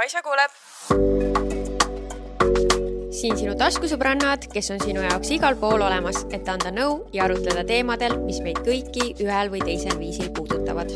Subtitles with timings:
[0.00, 0.52] Kaisa kuuleb.
[3.12, 7.66] siin sinu taskusõbrannad, kes on sinu jaoks igal pool olemas, et anda nõu ja arutleda
[7.68, 10.94] teemadel, mis meid kõiki ühel või teisel viisil puudutavad.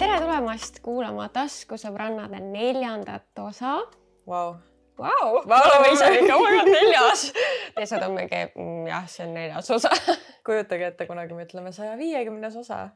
[0.00, 3.76] tere tulemast kuulama taskusõbrannade neljandat osa
[4.26, 4.56] Vau,
[4.98, 5.60] Vau, Vau!
[5.60, 7.28] oleme ise ikka väga neljas.
[7.76, 9.94] teised on mingi, mm, jah, see on neljas osa
[10.42, 12.88] kujutage ette, kunagi me ütleme saja viiekümnes osa.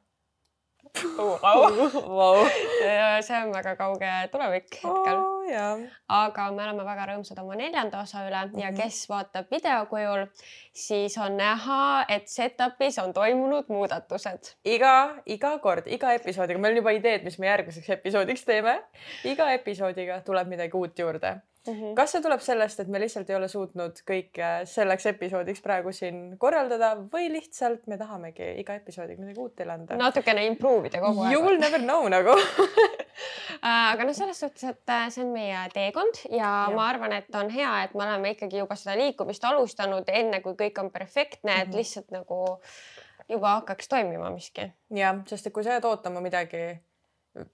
[1.16, 2.46] Wow.
[2.84, 5.76] ja see on väga kauge tulevik hetkel Oh, jaa.
[6.08, 8.76] aga me oleme väga rõõmsad oma neljanda osa üle ja Mhm.
[8.80, 10.26] kes vaatab video kujul,
[10.72, 14.54] siis on näha, et setup'is on toimunud muudatused.
[14.64, 18.82] iga, iga kord, iga episoodiga, meil on juba ideed, mis me järgmiseks episoodiks teeme.
[19.24, 21.36] iga episoodiga tuleb midagi uut juurde.
[21.96, 26.36] Kas see tuleb sellest, et me lihtsalt ei ole suutnud kõike selleks episoodiks praegu siin
[26.38, 29.96] korraldada või lihtsalt me tahamegi iga episoodiga midagi uut teile anda?
[29.96, 31.46] natukene improve ida kogu You aeg.
[31.48, 32.34] will never know nagu
[33.66, 37.34] aga noh, selles suhtes, et äh, see on meie teekond ja, ja ma arvan, et
[37.38, 41.62] on hea, et me oleme ikkagi juba seda liikumist alustanud enne, kui kõik on perfektne,
[41.62, 41.76] et Mhm.
[41.80, 42.40] lihtsalt nagu
[43.28, 44.68] juba hakkaks toimima miski.
[44.94, 46.78] jah, sest et kui sa jääd ootama midagi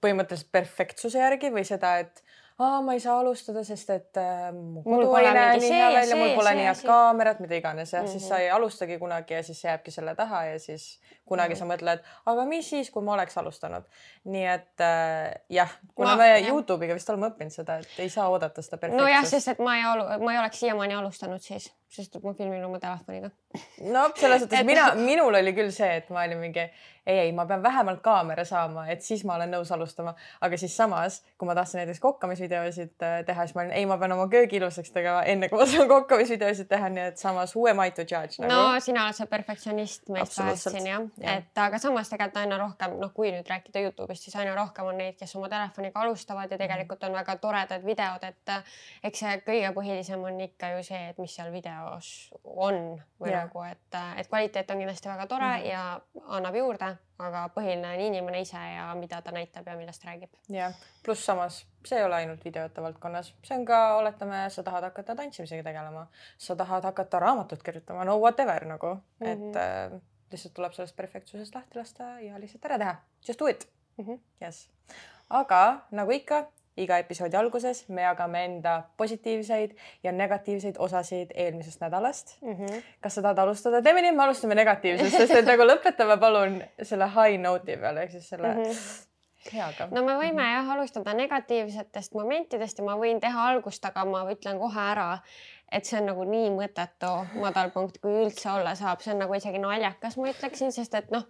[0.03, 2.21] põhimõtteliselt perfektsuse järgi või seda, et
[2.59, 5.69] aa, ma ei saa alustada, sest et äh, mu Mul kodu pole ei näe nii
[5.73, 8.11] hea välja, mul pole nii head kaamerat, mida iganes jah mm, -hmm.
[8.11, 8.29] siis Mhm.
[8.29, 11.59] sa ei alustagi kunagi ja siis jääbki selle taha ja siis kunagi Mhm.
[11.59, 13.83] sa mõtled, aga mis siis, kui ma oleks alustanud.
[14.25, 16.49] nii et äh, jah, kuna Ma- me jah.
[16.49, 19.01] Youtube'iga vist oleme õppinud seda, et ei saa oodata seda perfektsust.
[19.09, 22.63] nojah, sest et ma ei alu-, ma ei oleks siiamaani alustanud siis, sest ma filmin
[22.65, 23.29] oma telefoniga.
[23.93, 26.67] no selles suhtes Et- mina, minul oli küll see, et ma olin mingi
[27.05, 30.75] ei, ei, ma pean vähemalt kaamera saama, et siis ma olen nõus alustama, aga siis
[30.77, 34.27] samas, kui ma tahtsin näiteks kokkamisvideosid äh, teha, siis ma olin, ei, ma pean oma
[34.31, 37.91] köögi ilusaks tegema, enne kui ma saan kokkamisvideosid teha, nii et samas who am I
[37.91, 38.53] to judge nagu.
[38.53, 42.61] no sina oled see perfektsionist meist kahest siin jah ja., et aga samas tegelikult aina
[42.61, 46.51] rohkem, noh, kui nüüd rääkida Youtube'ist, siis aina rohkem on neid, kes oma telefoniga alustavad
[46.55, 50.87] ja tegelikult on väga toredad videod, et äh, eks see kõige põhilisem on ikka ju
[50.87, 51.51] see, et mis seal
[51.83, 53.43] videos on või Jah.
[53.45, 55.63] nagu, et, et kvaliteet on kindlasti väga tore mm.
[55.63, 55.69] -hmm.
[55.69, 56.01] ja
[56.37, 60.29] annab juurde, aga põhiline on inimene ise ja mida ta näitab ja millest räägib.
[60.49, 60.73] jah,
[61.03, 65.15] pluss samas see ei ole ainult videote valdkonnas, see on ka, oletame, sa tahad hakata
[65.15, 66.07] tantsimisega tegelema,
[66.37, 69.27] sa tahad hakata raamatut kirjutama, no whatever nagu mm, -hmm.
[69.27, 69.93] et Mhm.
[69.95, 70.01] äh,
[70.31, 72.95] lihtsalt tuleb sellest perfektsusest lahti lasta ja lihtsalt ära teha,
[73.27, 73.67] just do it
[73.97, 74.13] Mhm.
[74.41, 74.69] yes.
[75.29, 76.47] aga nagu ikka,
[76.77, 82.35] iga episoodi alguses me jagame enda positiivseid ja negatiivseid osasid eelmisest nädalast.
[82.41, 82.83] Mm -hmm.
[83.01, 83.81] kas sa tahad alustada?
[83.81, 88.03] teeme nii, et me alustame negatiivsest, sest et nagu lõpetame palun selle high note'i peale
[88.03, 88.63] ehk siis selle mm.
[88.63, 89.53] -hmm.
[89.53, 89.87] heaga.
[89.91, 94.59] no me võime jah alustada negatiivsetest momentidest ja ma võin teha algust, aga ma ütlen
[94.59, 95.17] kohe ära,
[95.71, 97.11] et see on nagu nii mõttetu
[97.41, 101.23] madalpunkt, kui üldse olla saab, see on nagu isegi naljakas, ma ütleksin, sest et noh,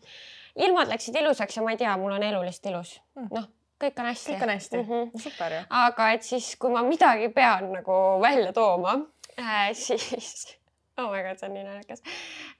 [0.56, 3.28] ilmad läksid ilusaks ja ma ei tea, mul on elu lihtsalt ilus Mm.
[3.32, 3.48] noh,
[3.84, 4.34] kõik on hästi.
[4.34, 5.24] kõik on hästi mm, -hmm.
[5.28, 5.62] super ju.
[5.84, 8.98] aga et siis, kui ma midagi pean nagu välja tooma
[9.38, 10.58] äh,, siis
[10.98, 12.04] oh my god, see on nii naljakas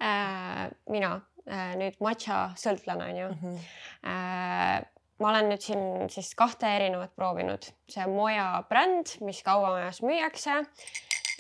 [0.02, 0.72] äh,.
[0.90, 1.14] mina
[1.50, 3.60] äh, nüüd matša sõltlane onju Mm -hmm.
[4.04, 4.84] Äh,
[5.20, 10.66] ma olen nüüd siin siis kahte erinevat proovinud, see Moja bränd, mis kaubamajas müüakse.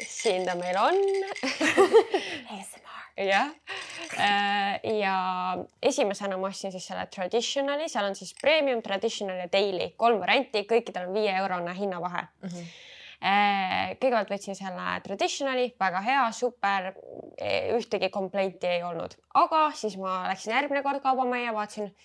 [0.08, 0.96] siin ta meil on.
[3.18, 3.52] jah,
[4.84, 5.18] ja
[5.82, 10.66] esimesena ma ostsin siis selle traditional'i, seal on siis premium, traditional ja daily, kolm varianti,
[10.70, 12.26] kõikidel on viieeurone hinnavahe.
[12.42, 12.74] Mm -hmm.
[14.02, 16.94] kõigepealt võtsin selle traditional'i, väga hea, super,
[17.78, 21.96] ühtegi komplenti ei olnud, aga siis ma läksin järgmine kord kaubamajja, vaatasin,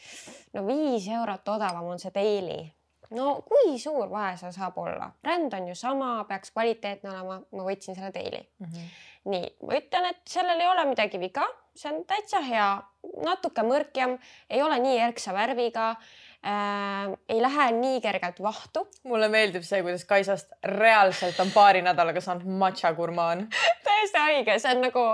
[0.52, 2.68] no viis eurot odavam on see daily.
[3.16, 7.66] No kui suur vahe seal saab olla, bränd on ju sama, peaks kvaliteetne olema, ma
[7.68, 8.42] võtsin selle daily.
[8.58, 8.94] Mm -hmm.
[9.32, 12.68] nii, ma ütlen, et sellel ei ole midagi viga, see on täitsa hea,
[13.24, 14.18] natuke mõrkjam,
[14.50, 15.94] ei ole nii erksa värviga
[16.46, 22.20] äh,, ei lähe nii kergelt vahtu mulle meeldib see, kuidas Kaisast reaalselt on paari nädalaga
[22.20, 23.46] saanud matša gurmaan.
[23.88, 25.04] täiesti haige, see on nagu,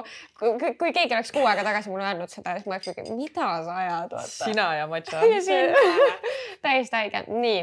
[0.41, 3.77] kui, keegi oleks kuu aega tagasi mulle öelnud seda, siis ma oleks mingi, mida sa
[3.83, 4.33] ajad, vaata.
[4.33, 5.23] sina ja matša.
[6.67, 7.63] täiesti haige, nii.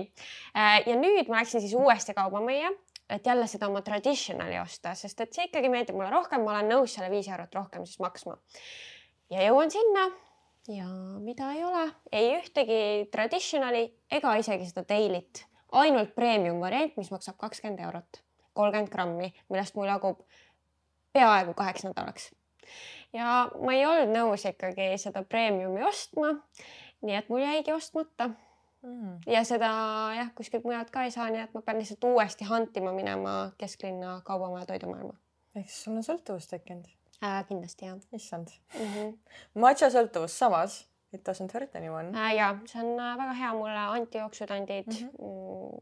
[0.87, 2.71] ja nüüd ma läksin siis uuesti kaubamajja,
[3.11, 6.73] et jälle seda oma traditional'i osta, sest et see ikkagi meeldib mulle rohkem, ma olen
[6.77, 8.37] nõus selle viis eurot rohkem siis maksma.
[9.31, 10.09] ja jõuan sinna
[10.67, 10.87] ja
[11.19, 12.81] mida ei ole, ei ühtegi
[13.11, 18.21] traditional'i ega isegi seda daily't, ainult premium variant, mis maksab kakskümmend eurot,
[18.53, 20.21] kolmkümmend grammi, millest mul jagub
[21.13, 22.31] peaaegu kaheks nädalaks.
[23.13, 26.35] ja ma ei olnud nõus ikkagi seda premiumi ostma.
[27.01, 28.31] nii et mul jäigi ostmata
[28.81, 29.19] Mm.
[29.29, 29.67] ja seda
[30.17, 34.15] jah, kuskilt mujalt ka ei saa, nii et ma pean lihtsalt uuesti hantima minema kesklinna
[34.25, 35.13] kaubamaja toidumaailma
[35.55, 36.87] ehk siis sul on sõltuvus tekkinud
[37.23, 37.43] äh,.
[37.47, 38.47] kindlasti jah issand
[38.79, 38.85] mm.
[38.85, 39.13] -hmm.
[39.53, 43.77] matša sõltuvus samas it doesn't hurt anyone Äh, ja see on äh, väga hea mulle
[43.99, 45.03] antijooksutandid Mhm.
[45.03, 45.81] mm -hmm.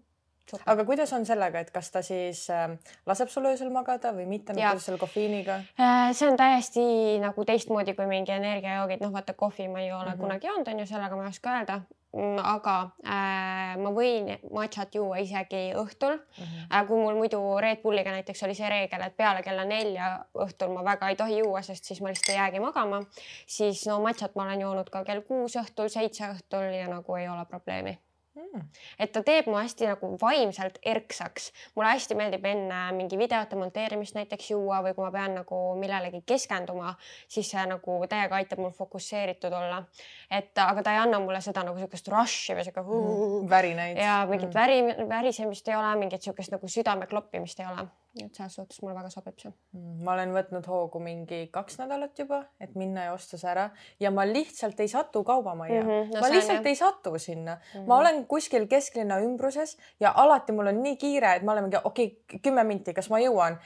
[0.65, 2.69] Aga kuidas on sellega, et kas ta siis äh,
[3.09, 6.09] laseb sul öösel magada või mitte, nagu kuidas selle kofeiiniga äh,?
[6.13, 6.81] see on täiesti
[7.23, 10.21] nagu teistmoodi kui mingi energiajoogid, noh, vaata kohvi ma ei ole mm -hmm.
[10.21, 11.81] kunagi joonud, on ju, sellega ma ei oska öelda
[12.13, 12.75] mm, aga
[13.05, 16.43] äh, ma võin matšat juua isegi õhtul mm.
[16.43, 16.67] -hmm.
[16.73, 20.73] Äh, kui mul muidu Red Bulliga näiteks oli see reegel, et peale kella nelja õhtul
[20.73, 23.03] ma väga ei tohi juua, sest siis ma lihtsalt ei jäägi magama,
[23.47, 27.29] siis no matšat ma olen joonud ka kell kuus õhtul, seitse õhtul ja nagu ei
[27.29, 27.99] ole probleemi
[28.39, 28.63] mm..
[28.99, 31.51] et ta teeb mu hästi nagu vaimselt erksaks.
[31.75, 36.23] mulle hästi meeldib enne mingi videote monteerimist näiteks juua või kui ma pean nagu millelegi
[36.25, 36.95] keskenduma,
[37.27, 39.83] siis see nagu täiega aitab mul fokusseeritud olla.
[40.31, 43.49] et aga ta ei anna mulle seda nagu sihukest rush'i või sihuke mm.
[43.49, 43.97] värinaid.
[43.97, 44.59] ja mingit mm.
[44.59, 48.95] väri, värisemist ei ole, mingit sihukest nagu südame kloppimist ei ole et selles suhtes mulle
[48.97, 49.51] väga sobib see.
[49.75, 53.67] Mm, ma olen võtnud hoogu mingi kaks nädalat juba, et minna ja osta see ära
[54.01, 55.89] ja ma lihtsalt ei satu kaubamajja mm.
[55.89, 56.71] -hmm, no ma lihtsalt jah.
[56.71, 57.61] ei satu sinna mm.
[57.73, 57.87] -hmm.
[57.87, 61.77] ma olen kuskil kesklinna ümbruses ja alati mul on nii kiire, et ma olen mingi
[61.83, 63.59] okei okay,, kümme minti, kas ma jõuan?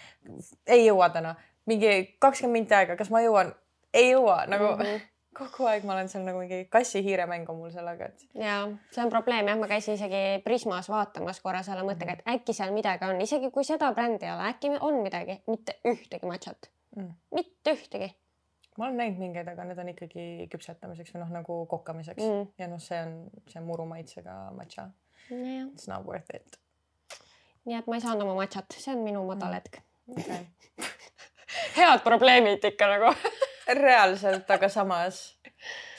[0.67, 1.35] ei jõua täna,
[1.65, 3.55] mingi kakskümmend minti aega, kas ma jõuan?
[3.93, 4.83] ei jõua nagu mm.
[4.83, 8.25] -hmm kogu aeg ma olen seal nagu mingi kassi-hiire mäng on mul sellega, et.
[8.37, 8.57] ja
[8.93, 12.73] see on probleem jah, ma käisin isegi Prismas vaatamas korra selle mõttega, et äkki seal
[12.75, 17.13] midagi on, isegi kui seda brändi ei ole, äkki on midagi, mitte ühtegi matšat mm.,
[17.35, 18.09] mitte ühtegi.
[18.77, 22.51] ma olen näinud mingeid, aga need on ikkagi küpsetamiseks või noh, nagu kokkamiseks mm.
[22.61, 23.15] ja noh, see on,
[23.51, 24.89] see muru maitsega matša.
[25.31, 26.59] It's not worth it.
[27.65, 30.19] nii et ma ei saanud oma matšat, see on minu madal hetk mm..
[30.19, 30.45] Okay.
[31.77, 33.13] head probleemid ikka nagu
[33.67, 35.21] reaalselt, aga samas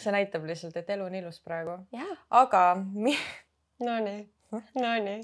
[0.01, 1.79] see näitab lihtsalt, et elu on ilus praegu.
[2.31, 3.17] aga mi....
[3.85, 4.21] Nonii,
[4.79, 5.21] nonii.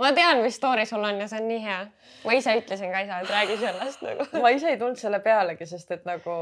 [0.00, 1.78] ma tean, mis story sul on ja see on nii hea.
[2.24, 4.26] ma ise ütlesin ka isa, et räägi sellest nagu.
[4.42, 6.36] ma ise ei tulnud selle pealegi, sest et nagu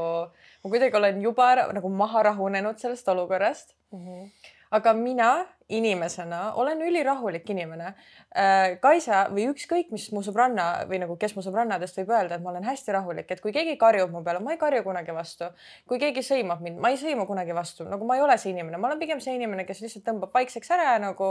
[0.63, 4.05] ma kuidagi olen juba ära, nagu maha rahunenud sellest olukorrast mm.
[4.07, 5.31] -hmm aga mina
[5.69, 7.93] inimesena olen ülirahulik inimene.
[8.37, 12.43] Äh, Kaisa või ükskõik, mis mu sõbranna või nagu, kes mu sõbrannadest võib öelda, et
[12.43, 15.49] ma olen hästi rahulik, et kui keegi karjub mu peale, ma ei karju kunagi vastu.
[15.87, 18.77] kui keegi sõimab mind, ma ei sõima kunagi vastu, nagu ma ei ole see inimene,
[18.77, 21.29] ma olen pigem see inimene, kes lihtsalt tõmbab vaikseks ära ja nagu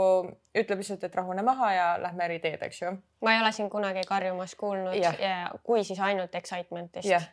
[0.55, 2.95] ütleb lihtsalt, et rahune maha ja lähme eri teed, eks ju.
[3.21, 7.29] ma ei ole sind kunagi karjumas kuulnud ja, ja kui, siis ainult excitement'ist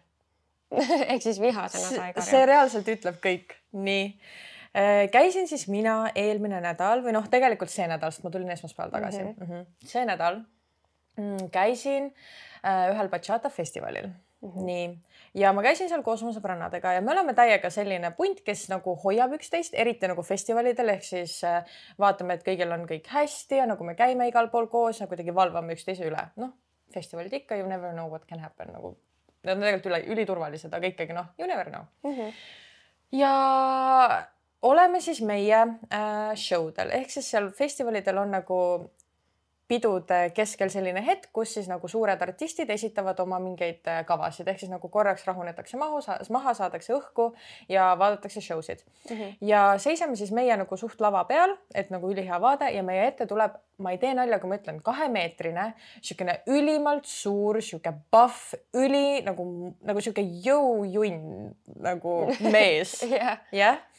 [1.10, 2.28] ehk siis vihasena sa ei karju.
[2.28, 4.04] see reaalselt ütleb kõik, nii
[5.12, 9.22] käisin siis mina eelmine nädal või noh, tegelikult see nädal, sest ma tulin esmaspäeval tagasi
[9.24, 9.34] mm.
[9.40, 9.64] -hmm.
[9.82, 10.42] see nädal
[11.16, 12.14] mm, käisin
[12.64, 14.48] äh, ühel bachata festivalil mm.
[14.48, 14.64] -hmm.
[14.64, 14.98] nii,
[15.34, 18.94] ja ma käisin seal koos oma sõbrannadega ja me oleme täiega selline punt, kes nagu
[19.04, 21.64] hoiab üksteist, eriti nagu festivalidel ehk siis äh,
[21.98, 25.34] vaatame, et kõigil on kõik hästi ja nagu me käime igal pool koos ja kuidagi
[25.34, 26.56] valvame üksteise üle, noh,
[26.94, 28.96] festivalid ikka you never know what can happen nagu.
[29.44, 32.16] Need on tegelikult üle üliturvalised, aga ikkagi noh, you never know mm.
[32.16, 32.32] -hmm.
[33.18, 34.26] ja
[34.62, 38.58] oleme siis meie äh, show del ehk siis seal festivalidel on nagu
[39.70, 44.58] pidude keskel selline hetk, kus siis nagu suured artistid esitavad oma mingeid äh, kavasid ehk
[44.64, 47.30] siis nagu korraks rahunetakse maha, maha saadakse õhku
[47.70, 49.16] ja vaadatakse show sid mm.
[49.16, 49.36] -hmm.
[49.46, 53.26] ja seisame siis meie nagu suht lava peal, et nagu ülihea vaade ja meie ette
[53.30, 59.22] tuleb, ma ei tee nalja, kui ma ütlen, kahemeetrine, niisugune ülimalt suur, sihuke pahv, üli
[59.24, 59.46] nagu,
[59.86, 62.16] nagu sihuke jõujunn nagu
[62.50, 63.38] mees jah yeah.
[63.52, 63.89] yeah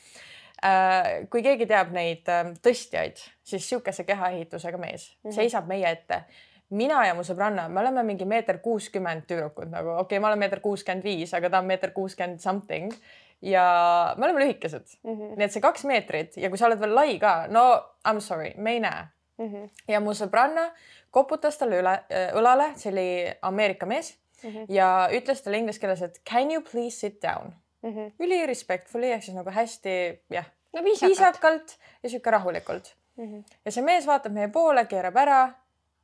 [1.29, 5.35] kui keegi teab neid ähm, tõstjaid, siis sihukese kehaehitusega mees mm -hmm.
[5.35, 6.23] seisab meie ette.
[6.69, 10.39] mina ja mu sõbranna, me oleme mingi meeter kuuskümmend tüdrukud nagu, okei okay,, ma olen
[10.39, 12.93] meeter kuuskümmend viis, aga ta on meeter kuuskümmend something
[13.41, 15.11] ja me oleme lühikesed mm.
[15.11, 15.35] -hmm.
[15.37, 17.63] nii et see kaks meetrit ja kui sa oled veel lai ka, no
[18.09, 19.05] I m sorry, me ei näe
[19.37, 19.47] mm.
[19.47, 19.69] -hmm.
[19.87, 20.71] ja mu sõbranna
[21.11, 24.65] koputas talle üle äh, õlale, see oli Ameerika mees mm -hmm.
[24.69, 27.53] ja ütles talle inglise keeles, et can you please sit down
[27.83, 28.11] mm -hmm.
[28.19, 29.93] üli respectfully ehk siis nagu hästi
[30.29, 31.09] jah no, viisakalt.
[31.09, 33.25] viisakalt ja sihuke rahulikult mm.
[33.25, 33.43] -hmm.
[33.65, 35.53] ja see mees vaatab meie poole, keerab ära.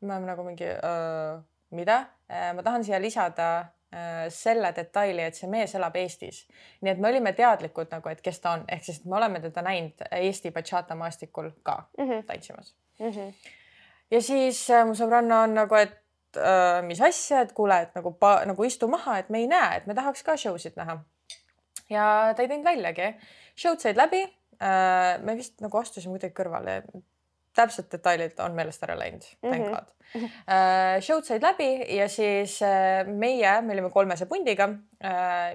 [0.02, 0.66] me oleme nagu mingi
[1.70, 2.06] mida,
[2.56, 3.66] ma tahan siia lisada
[4.30, 6.48] selle detaili, et see mees elab Eestis.
[6.82, 9.62] nii et me olime teadlikud nagu, et kes ta on, ehk siis me oleme teda
[9.62, 12.24] näinud Eesti bachata maastikul ka mm -hmm.
[12.24, 13.12] tantsimas mm.
[13.12, 13.34] -hmm.
[14.12, 15.98] ja siis mu sõbranna on nagu, et
[16.38, 19.88] äh, mis asja, et kuule, et nagu nagu istu maha, et me ei näe, et
[19.88, 21.00] me tahaks ka show sid näha
[21.90, 23.14] ja ta ei teinud väljagi.
[23.56, 24.24] show'd said läbi.
[24.58, 26.82] Äh, me vist nagu astusime kuidagi kõrvale.
[27.58, 30.22] täpsed detailid on meelest ära läinud mm, thank god mm.
[30.22, 31.02] -hmm.
[31.02, 34.68] Show'd said läbi ja siis äh, meie, me olime kolmese pundiga.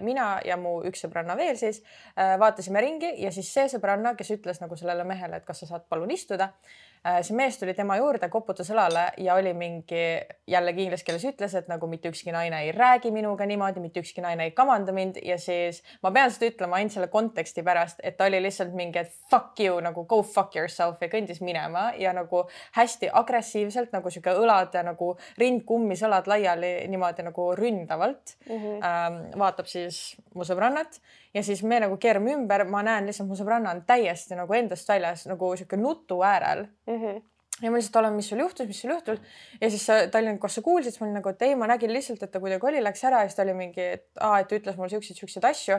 [0.01, 1.83] mina ja mu üks sõbranna veel siis
[2.17, 5.87] vaatasime ringi ja siis see sõbranna, kes ütles nagu sellele mehele, et kas sa saad
[5.89, 10.03] palun istuda Äh, see mees tuli tema juurde, koputas õlale ja oli mingi
[10.47, 14.23] jällegi inglise keeles ütles, et nagu mitte ükski naine ei räägi minuga niimoodi, mitte ükski
[14.23, 18.17] naine ei kamanda mind ja siis ma pean seda ütlema ainult selle konteksti pärast, et
[18.19, 22.15] ta oli lihtsalt mingi, et fuck you nagu go fuck yourself ja kõndis minema ja
[22.15, 22.45] nagu
[22.79, 28.55] hästi agressiivselt nagu sihuke õlad ja nagu rind kummis, õlad laiali niimoodi nagu ründavalt mm.
[28.55, 28.79] -hmm.
[28.83, 31.01] Ähm, vaatab siis mu sõbrannat
[31.35, 34.89] ja siis me nagu keerame ümber, ma näen lihtsalt mu sõbranna on täiesti nagu endast
[34.89, 36.67] väljas nagu sihuke nutu äärel.
[36.87, 36.99] Mm.
[37.03, 37.21] -hmm
[37.63, 39.21] ja ma lihtsalt olen, mis sul juhtus, mis sul juhtus.
[39.61, 41.69] Ja siis ta oli nagu, kas sa kuulsid, siis ma olin nagu, et ei, ma
[41.71, 43.21] nägin lihtsalt, et ta kuidagi oli, läks ära.
[43.23, 45.79] Ja siis ta oli mingi, et aa, et ta ütles mulle siukseid, siukseid asju.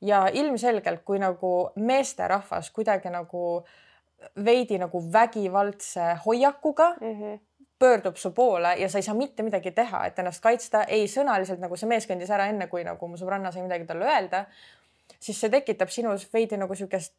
[0.00, 3.64] ja ilmselgelt, kui nagu meesterahvas kuidagi nagu
[4.44, 7.38] veidi nagu vägivaldse hoiakuga mm -hmm
[7.78, 11.60] pöördub su poole ja sa ei saa mitte midagi teha, et ennast kaitsta, ei sõnaliselt
[11.60, 14.44] nagu see mees kõndis ära enne, kui nagu mu sõbranna sai midagi talle öelda
[15.20, 17.14] siis see tekitab sinus veidi nagu siukest,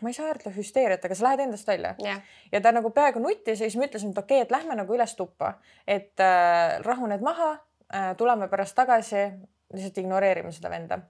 [0.00, 1.94] ma ei saa öelda hüsteeriat, aga sa lähed endast välja.
[2.02, 2.22] Yeah..
[2.52, 4.94] ja ta nagu peaaegu nuttis ja siis ma ütlesin, et okei okay,, et lähme nagu
[4.94, 5.54] üles tuppa,
[5.86, 9.26] et äh, rahuned maha äh,, tuleme pärast tagasi,
[9.72, 11.00] lihtsalt ignoreerime seda venda.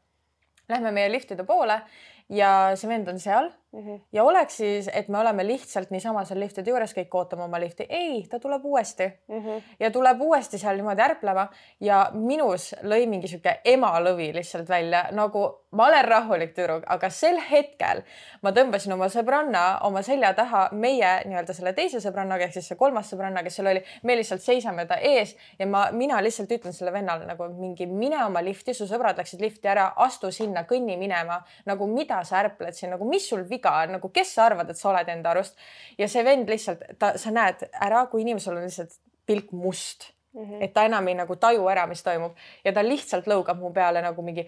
[0.71, 1.81] Lähme meie liftide poole
[2.29, 4.01] ja see vend on seal mm -hmm.
[4.13, 7.87] ja oleks siis, et me oleme lihtsalt niisama seal liftide juures, kõik ootame oma lifti.
[7.89, 9.63] ei, ta tuleb uuesti mm -hmm.
[9.81, 11.49] ja tuleb uuesti seal niimoodi ärplema
[11.81, 17.39] ja minus lõi mingi sihuke emalõvi lihtsalt välja nagu ma olen rahulik tüdruk, aga sel
[17.51, 18.03] hetkel
[18.45, 22.77] ma tõmbasin oma sõbranna oma selja taha, meie nii-öelda selle teise sõbrannaga ehk siis see
[22.77, 26.77] kolmas sõbranna, kes seal oli, me lihtsalt seisame ta ees ja ma, mina lihtsalt ütlen
[26.77, 30.99] sellele vennale nagu mingi mine oma lifti, su sõbrad läksid lifti ära, astu sinna, kõnni
[31.01, 34.71] minema nagu mida sa ärpled siin, nagu mis sul viga on, nagu kes sa arvad,
[34.71, 35.57] et sa oled enda arust.
[35.99, 40.45] ja see vend lihtsalt, ta, sa näed ära, kui inimesel on lihtsalt pilk must mm,
[40.45, 40.63] -hmm.
[40.65, 44.03] et ta enam ei nagu taju ära, mis toimub ja ta lihtsalt lõugab mu peale
[44.03, 44.47] nagu mingi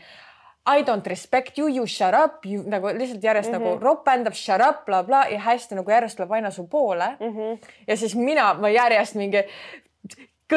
[0.67, 3.59] I don't respect you, you shut up, you nagu lihtsalt järjest mm -hmm.
[3.59, 3.85] nagu mhm.
[3.85, 7.37] ropendab shut up bla,, blablabla ja hästi nagu järjest tuleb aina su poole mm.
[7.37, 7.59] -hmm.
[7.87, 9.45] ja siis mina, ma järjest mingi,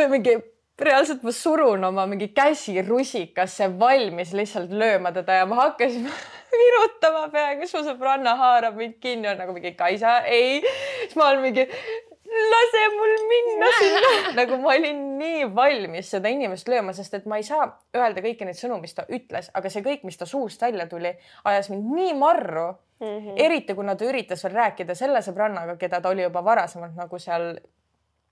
[0.09, 0.37] mingi
[0.79, 6.09] reaalselt ma surun oma mingi käsi rusikasse valmis lihtsalt lööma teda ja ma hakkasin
[6.61, 10.61] virutama peaaegu, su sõbranna haarab mind kinni, on nagu mingi Kaisa, ei.
[11.03, 11.67] siis ma olen mingi,
[12.27, 17.39] lase mul minna sinna nagu ma olin nii valmis seda inimest lööma, sest et ma
[17.39, 20.61] ei saa öelda kõiki neid sõnu, mis ta ütles, aga see kõik, mis ta suust
[20.61, 21.13] välja tuli,
[21.47, 23.07] ajas mind nii marru mm.
[23.07, 23.39] -hmm.
[23.45, 27.55] eriti kuna ta üritas veel rääkida selle sõbrannaga, keda ta oli juba varasemalt nagu seal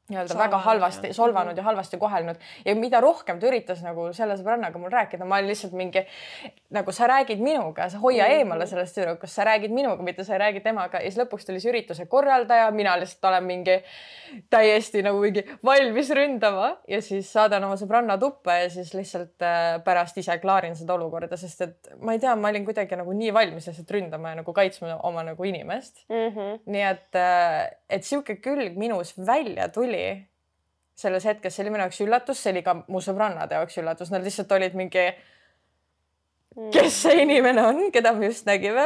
[0.09, 1.57] nii-öelda väga halvasti solvanud mhm.
[1.57, 5.49] ja halvasti kohelnud ja mida rohkem ta üritas nagu selle sõbrannaga mul rääkida, ma olin
[5.49, 6.05] lihtsalt mingi
[6.75, 10.33] nagu sa räägid minuga, sa hoia mm eemale sellest tüdrukust, sa räägid minuga, mitte sa
[10.35, 13.77] ei räägi temaga ja siis lõpuks tuli see ürituse korraldaja, mina lihtsalt olen mingi
[14.51, 19.77] täiesti nagu mingi valmis ründama ja siis saadan oma sõbranna tuppa ja siis lihtsalt äh,
[19.85, 23.33] pärast ise klaarin seda olukorda, sest et ma ei tea, ma olin kuidagi nagu nii
[23.35, 26.27] valmis lihtsalt ründama ja nagu kaitsma oma nagu inimest mm.
[26.35, 26.59] -hmm.
[26.65, 30.27] nii et, äh, et sihuke külg minus välja tuli tuli
[30.95, 34.23] selles hetkes, see oli minu jaoks üllatus, see oli ka mu sõbrannade jaoks üllatus, nad
[34.23, 35.09] lihtsalt olid mingi
[36.55, 38.85] kes see inimene on, keda me just nägime?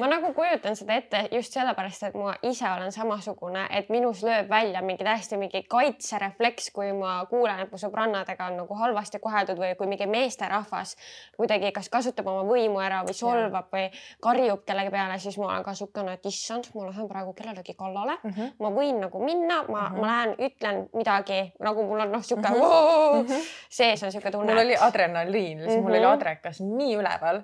[0.00, 4.48] ma nagu kujutan seda ette just sellepärast, et ma ise olen samasugune, et minus lööb
[4.48, 9.60] välja mingi täiesti mingi kaitserefleks, kui ma kuulen, et mu sõbrannadega on nagu halvasti koheldud
[9.60, 10.94] või kui mingi meesterahvas
[11.36, 13.90] kuidagi kas kasutab oma võimu ära või solvab või
[14.24, 18.16] karjub kellegi peale, siis ma olen ka niisugune, et issand, ma lähen praegu kellelegi kallale
[18.22, 18.32] mm.
[18.32, 18.56] -hmm.
[18.64, 20.00] ma võin nagu minna, ma mm, -hmm.
[20.00, 23.46] ma lähen, ütlen midagi nagu mul on noh, sihuke mm -hmm.
[23.68, 24.52] sees on sihuke tunne.
[24.52, 27.42] mul oli adrenaliin, mul oli adrekas nii üleval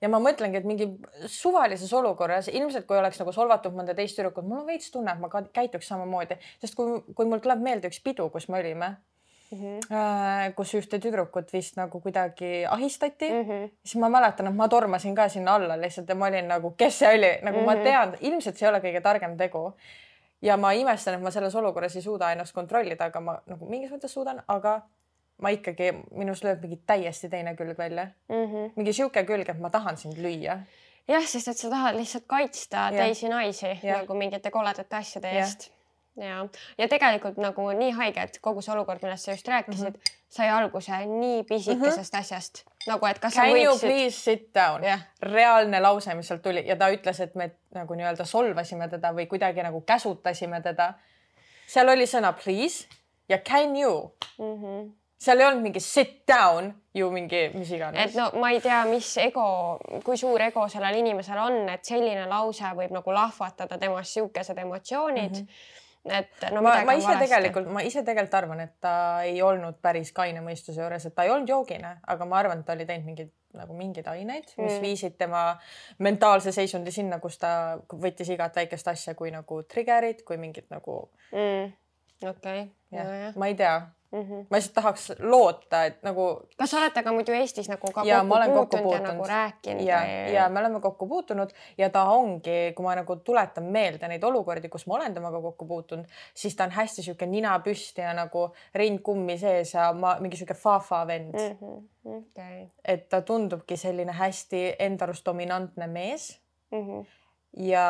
[0.00, 0.88] ja ma mõtlengi, et mingi
[1.28, 5.20] suvalises olukorras ilmselt, kui oleks nagu solvatud mõnda teist tüdrukut, mul on veits tunne, et
[5.20, 8.94] ma käituks samamoodi, sest kui, kui mul tuleb meelde üks pidu, kus me olime
[9.50, 10.54] mm, -hmm.
[10.56, 13.70] kus ühte tüdrukut vist nagu kuidagi ahistati mm, -hmm.
[13.84, 16.98] siis ma mäletan, et ma tormasin ka sinna alla lihtsalt ja ma olin nagu, kes
[16.98, 17.66] see oli, nagu mm -hmm.
[17.66, 17.82] ma mhm.
[17.82, 19.72] tean, ilmselt see ei ole kõige targem tegu.
[20.42, 23.90] ja ma imestan, et ma selles olukorras ei suuda ennast kontrollida, aga ma nagu mingis
[23.90, 24.80] mõttes suudan, aga
[25.40, 28.44] ma ikkagi, minus lööb mingi täiesti teine külg välja mm.
[28.44, 28.70] -hmm.
[28.76, 30.60] mingi sihuke külg, et ma tahan sind lüüa.
[31.08, 33.04] jah, sest et sa tahad lihtsalt kaitsta ja.
[33.04, 34.00] teisi naisi ja.
[34.00, 35.70] nagu mingite koledate asjade eest.
[36.16, 36.46] ja,
[36.78, 40.18] ja tegelikult nagu nii haige, et kogu see olukord, millest sa just rääkisid mm, -hmm.
[40.28, 42.20] sai alguse nii pisikesest mm -hmm.
[42.20, 43.64] asjast nagu, et kas Can võiksid.
[43.64, 45.00] you please sit down yeah.?
[45.22, 49.26] reaalne lause, mis sealt tuli ja ta ütles, et me nagu nii-öelda solvasime teda või
[49.26, 50.94] kuidagi nagu käsutasime teda.
[51.66, 52.88] seal oli sõna please
[53.28, 54.54] ja can you mm.
[54.62, 58.10] -hmm seal ei olnud mingi sit down ju mingi mis iganes.
[58.10, 59.44] et no ma ei tea, mis ego,
[60.04, 65.42] kui suur ego sellel inimesel on, et selline lause võib nagu lahvatada temas siukesed emotsioonid
[65.42, 65.50] mm.
[65.50, 66.16] -hmm.
[66.20, 67.26] et no ma, ma ise valesti.
[67.26, 68.94] tegelikult, ma ise tegelikult arvan, et ta
[69.26, 72.66] ei olnud päris kaine mõistuse juures, et ta ei olnud joogine, aga ma arvan, et
[72.66, 74.82] ta oli teinud mingeid nagu mingeid aineid, mis mm.
[74.82, 75.58] viisid tema
[75.98, 81.00] mentaalse seisundi sinna, kus ta võttis igat väikest asja kui nagu trigger'id, kui mingit nagu
[81.32, 81.72] mm..
[82.30, 83.32] okei okay..
[83.36, 83.80] ma ei tea
[84.12, 84.22] mm.
[84.22, 84.46] -hmm.
[84.50, 86.42] ma lihtsalt tahaks loota, et nagu.
[86.56, 89.84] kas olete ka muidu Eestis nagu ka ja, kokku puutunud, puutunud ja nagu rääkinud?
[89.86, 94.08] ja või..., ja me oleme kokku puutunud ja ta ongi, kui ma nagu tuletan meelde
[94.08, 98.04] neid olukordi, kus ma olen temaga kokku puutunud, siis ta on hästi sihuke nina püsti
[98.04, 101.56] ja nagu rind kummi sees ja ma mingi sihuke fa-fa vend mm.
[101.60, 101.86] -hmm.
[102.00, 102.66] Okay.
[102.84, 106.40] et ta tundubki selline hästi enda arust dominantne mees
[106.70, 106.86] mm.
[106.86, 107.06] -hmm.
[107.52, 107.88] ja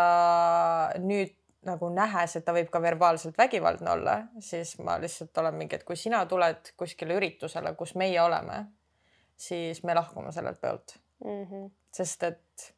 [0.99, 5.76] nüüd nagu nähes, et ta võib ka verbaalselt vägivaldne olla, siis ma lihtsalt olen mingi,
[5.76, 8.64] et kui sina tuled kuskile üritusele, kus meie oleme,
[9.37, 11.45] siis me lahkume sellelt peolt mm.
[11.45, 11.71] -hmm.
[11.93, 12.75] sest et.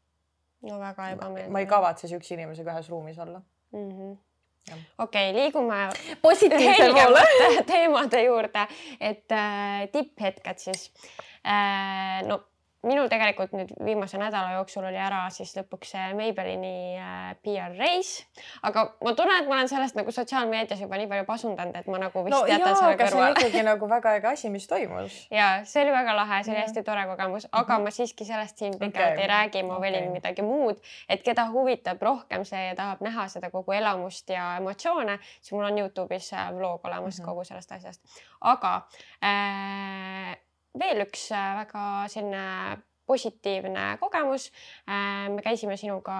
[0.62, 1.52] no väga ebameeldiv.
[1.52, 3.40] ma ei kavatse siukse inimesega ühes ruumis olla
[3.72, 3.88] mm.
[3.90, 4.18] -hmm
[4.98, 5.88] okei okay,, liigume
[6.22, 7.22] positiivse poole
[7.72, 8.66] teemade juurde,
[9.00, 10.92] et äh, tipphetked siis
[11.46, 12.22] äh,.
[12.26, 12.44] no
[12.86, 18.10] minul tegelikult nüüd viimase nädala jooksul oli ära siis lõpuks see Maybellini äh, PR reis,
[18.66, 22.00] aga ma tunnen, et ma olen sellest nagu sotsiaalmeedias juba nii palju pasundanud, et ma
[22.02, 23.14] nagu vist no, jätan jaa, selle kõrvale.
[23.14, 25.20] see on ikkagi nagu väga äge asi, mis toimus.
[25.38, 28.78] ja see oli väga lahe, see oli hästi tore kogemus, aga ma siiski sellest siin
[28.78, 29.24] pikemalt okay.
[29.24, 30.14] ei räägi, ma valin okay.
[30.18, 35.20] midagi muud, et keda huvitab rohkem see ja tahab näha seda kogu elamust ja emotsioone,
[35.40, 37.28] siis mul on Youtube'is äh, vlog olemas mm -hmm.
[37.30, 38.02] kogu sellest asjast,
[38.40, 38.80] aga
[39.22, 40.38] äh,
[40.78, 44.50] veel üks äh, väga selline positiivne kogemus.
[44.88, 46.16] Äh, me käisime sinuga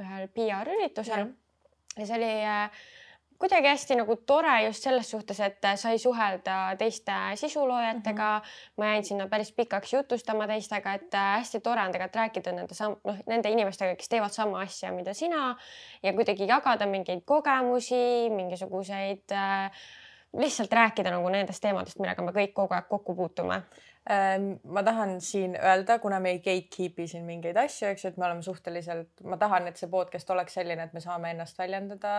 [0.00, 1.26] ühel PR üritusel
[1.96, 2.86] ja see oli äh,
[3.38, 8.44] kuidagi hästi nagu tore just selles suhtes, et sai suhelda teiste sisuloojatega mm.
[8.44, 8.72] -hmm.
[8.76, 12.96] ma jäin sinna päris pikaks jutustama teistega, et hästi tore on tegelikult rääkida nende sam-,
[13.04, 15.56] noh, nende inimestega, kes teevad sama asja, mida sina
[16.02, 19.70] ja kuidagi jagada mingeid kogemusi, mingisuguseid äh,
[20.36, 23.62] lihtsalt rääkida nagu nendest teemadest, millega me kõik kogu aeg kokku puutume
[24.10, 28.20] ähm, ma tahan siin öelda, kuna me ei gatekeep'i siin mingeid asju, eks ju, et
[28.20, 32.14] me oleme suhteliselt, ma tahan, et see podcast oleks selline, et me saame ennast väljendada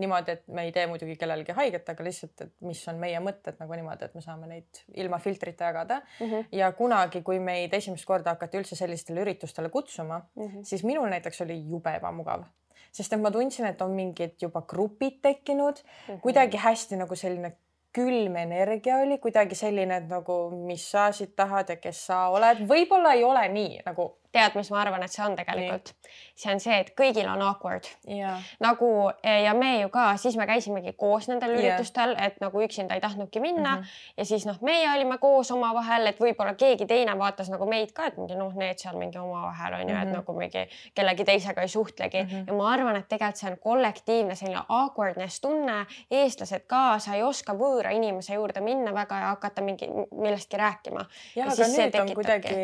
[0.00, 3.60] niimoodi, et me ei tee muidugi kellelegi haiget, aga lihtsalt, et mis on meie mõtted
[3.62, 6.26] nagu niimoodi, et me saame neid ilma filtrita jagada mm.
[6.26, 6.48] -hmm.
[6.60, 10.64] ja kunagi, kui meid esimest korda hakati üldse sellistele üritustele kutsuma mm, -hmm.
[10.64, 12.44] siis minul näiteks oli jube ebamugav
[12.92, 16.20] sest et ma tundsin, et on mingid juba grupid tekkinud mm, -hmm.
[16.20, 17.56] kuidagi hästi nagu selline
[17.92, 22.62] külm energia oli kuidagi selline, et nagu, mis sa siit tahad ja kes sa oled,
[22.70, 25.94] võib-olla ei ole nii nagu tead, mis ma arvan, et see on tegelikult?
[26.40, 28.40] see on see, et kõigil on awkward yeah..
[28.62, 28.88] nagu
[29.22, 31.60] eh, ja me ju ka, siis me käisimegi koos nendel yeah.
[31.60, 34.14] üritustel, et nagu üksinda ei tahtnudki minna mm -hmm.
[34.16, 38.06] ja siis noh, meie olime koos omavahel, et võib-olla keegi teine vaatas nagu meid ka,
[38.06, 40.02] et mingi noh, need seal mingi omavahel on ju mm, -hmm.
[40.02, 40.16] et mhm.
[40.16, 42.46] nagu mingi kellegi teisega ei suhtlegi mm -hmm.
[42.46, 47.22] ja ma arvan, et tegelikult see on kollektiivne selline awkwardness tunne, eestlased ka, sa ei
[47.22, 51.04] oska võõra inimese juurde minna väga ja hakata mingi millestki rääkima.
[51.36, 52.54] jah, aga nüüd on kuidagi,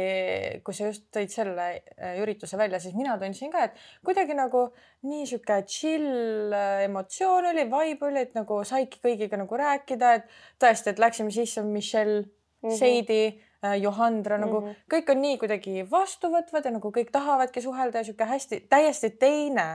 [0.64, 4.36] kui sa just tõid selle selle äh, ürituse välja, siis mina tundsin ka, et kuidagi
[4.36, 4.68] nagu
[5.06, 10.30] nii sihuke chill äh, emotsioon oli, vibe oli, et nagu saidki kõigiga nagu rääkida, et
[10.62, 12.78] tõesti, et läksime sisse Michelle mm, -hmm.
[12.78, 13.40] Seidi
[13.80, 14.74] Johandra nagu mm -hmm.
[14.94, 19.66] kõik on nii kuidagi vastuvõtvad ja nagu kõik tahavadki suhelda ja sihuke hästi täiesti teine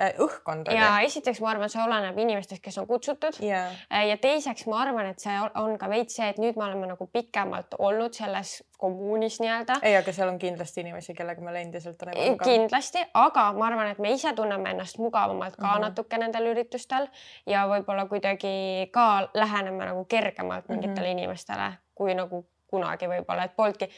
[0.00, 0.72] äh, õhkkond.
[0.74, 3.72] ja esiteks ma arvan, see oleneb inimestest, kes on kutsutud yeah..
[3.92, 6.86] Äh, ja teiseks ma arvan, et see on ka veits see, et nüüd me oleme
[6.86, 9.78] nagu pikemalt olnud selles kommuunis nii-öelda.
[9.82, 12.44] ei, aga seal on kindlasti inimesi, kellega meil endiselt ebamugav.
[12.46, 15.80] kindlasti, aga ma arvan, et me ise tunneme ennast mugavamalt ka mm -hmm.
[15.88, 17.08] natuke nendel üritustel
[17.46, 21.18] ja võib-olla kuidagi ka läheneme nagu kergemalt mingitele mm -hmm.
[21.18, 23.88] inimestele, kui nagu kunagi võib-olla, et polnudki,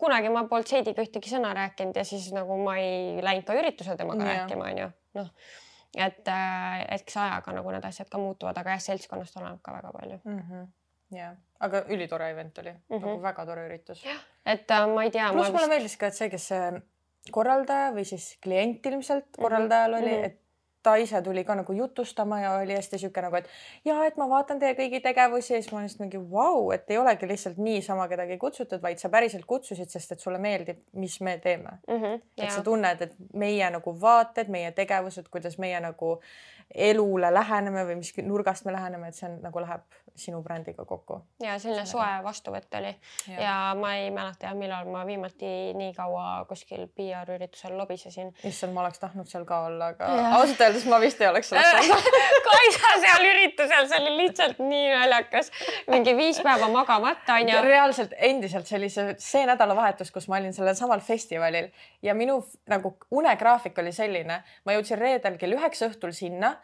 [0.00, 3.96] kunagi ma polnud Seidiga ühtegi sõna rääkinud ja siis nagu ma ei läinud ka üritusel
[4.00, 4.34] temaga ja.
[4.34, 4.88] rääkima, onju,
[5.18, 5.30] noh.
[5.96, 9.94] et äh, eks ajaga nagu need asjad ka muutuvad, aga jah, seltskonnast oleneb ka väga
[9.96, 10.42] palju mm.
[10.42, 10.68] -hmm
[11.14, 11.32] ja,
[11.64, 13.00] aga ülitore event oli mm, -hmm.
[13.00, 14.04] nagu väga tore üritus.
[14.46, 15.30] et äh, ma ei tea.
[15.32, 15.68] pluss mulle vist...
[15.68, 16.82] meeldis ka, et see, kes see
[17.32, 20.02] korraldaja või siis klient ilmselt korraldajal mm -hmm.
[20.02, 20.24] oli, mhm.
[20.24, 20.40] et
[20.82, 23.48] ta ise tuli ka nagu jutustama ja oli hästi sihuke nagu, et
[23.84, 26.72] ja et ma vaatan teie kõigi tegevusi ja siis ma olin lihtsalt mingi vau wow,,
[26.74, 30.82] et ei olegi lihtsalt niisama kedagi kutsutud, vaid sa päriselt kutsusid, sest et sulle meeldib,
[30.92, 32.02] mis me teeme mm.
[32.02, 36.20] -hmm, et sa tunned, et meie nagu vaated, meie tegevused, kuidas meie nagu
[36.74, 39.86] elule läheneme või mis nurgast me läheneme, et see on nagu läheb
[40.18, 41.20] sinu brändiga kokku.
[41.42, 42.90] ja selline soe vastuvõtt oli
[43.28, 43.38] ja.
[43.40, 48.32] ja ma ei mäleta jah, millal ma viimati nii kaua kuskil PR üritusel lobisesin.
[48.44, 52.12] issand, ma oleks tahtnud seal ka olla, aga ausalt öeldes ma vist ei oleks sellest
[52.48, 55.52] Kaisa seal üritusel, see oli lihtsalt nii naljakas.
[55.88, 57.62] mingi viis päeva magamata onju.
[57.64, 61.70] reaalselt endiselt see oli see, see nädalavahetus, kus ma olin sellel samal festivalil
[62.02, 66.57] ja minu nagu unegraafik oli selline, ma jõudsin reedel kell üheksa õhtul sinna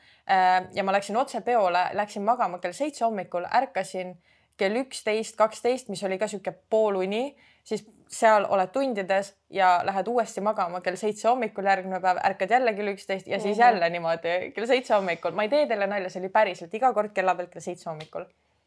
[0.74, 4.14] ja ma läksin otse peole, läksin magama kell seitse hommikul, ärkasin
[4.56, 7.34] kell üksteist, kaksteist, mis oli ka sihuke pooluni,
[7.66, 12.74] siis seal oled tundides ja lähed uuesti magama kell seitse hommikul, järgmine päev ärkad jälle
[12.74, 13.60] kell üksteist ja siis -hmm.
[13.60, 15.32] jälle niimoodi kell seitse hommikul.
[15.32, 18.24] ma ei tee teile nalja, see oli päriselt iga kord kella pealt kell seitse hommikul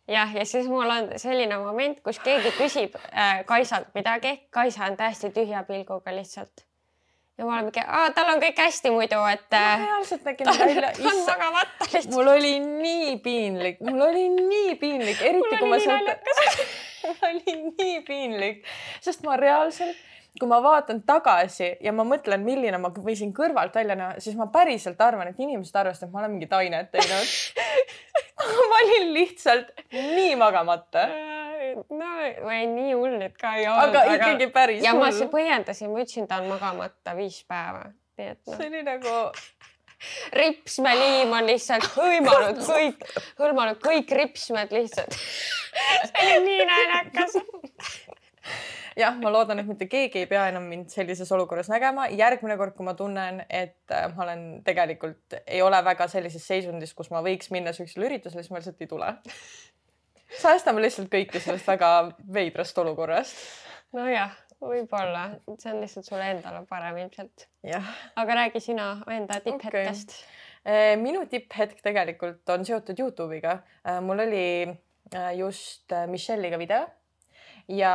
[0.08, 4.98] jah, ja siis mul on selline moment, kus keegi küsib äh, Kaisalt midagi, Kaisa on
[4.98, 6.67] täiesti tühja pilguga lihtsalt
[7.38, 7.84] ja ma olen mingi,
[8.16, 9.46] tal on kõik hästi muidu, et.
[9.54, 10.92] reaalselt nägin välja.
[10.98, 12.10] lihtsalt.
[12.16, 16.32] mul oli nii piinlik, mul oli nii piinlik, eriti kui ma sealt.
[17.06, 18.66] mul oli nii piinlik,
[19.06, 19.98] sest ma reaalselt,
[20.40, 24.50] kui ma vaatan tagasi ja ma mõtlen, milline ma võisin kõrvalt välja näha, siis ma
[24.54, 27.34] päriselt arvan, et inimesed arvestavad, et ma olen mingit ainet teinud
[28.72, 31.08] ma olin lihtsalt nii magamata
[31.90, 32.12] no
[32.46, 33.96] või nii hull nüüd ka ei olnud.
[33.96, 35.08] aga ikkagi päris ja hull.
[35.08, 37.88] ja ma põhjendasin, ma ütlesin, ta on magamata viis päeva,
[38.20, 38.60] nii et noh.
[38.60, 39.16] see oli nagu
[40.40, 43.08] ripsmeliim on lihtsalt hõlmanud kõik,
[43.42, 47.40] hõlmanud kõik ripsmed lihtsalt see oli nii naljakas
[48.98, 52.08] jah, ma loodan, et mitte keegi ei pea enam mind sellises olukorras nägema.
[52.10, 56.94] järgmine kord, kui ma tunnen, et äh, ma olen tegelikult, ei ole väga sellises seisundis,
[56.98, 59.14] kus ma võiks minna siuksele üritusele, siis ma lihtsalt ei tule
[60.42, 61.92] säästame lihtsalt kõiki sellest väga
[62.34, 63.38] veidrast olukorrast.
[63.96, 64.34] nojah,
[64.64, 65.30] võib-olla,
[65.60, 67.48] see on lihtsalt sulle endale parem ilmselt.
[68.16, 70.44] aga räägi sina enda tipphetkest okay..
[70.68, 73.54] Eh, minu tipphetk tegelikult on seotud Youtube'iga.
[73.88, 74.48] Eh, mul oli
[75.38, 76.82] just Michelle'iga video
[77.68, 77.94] ja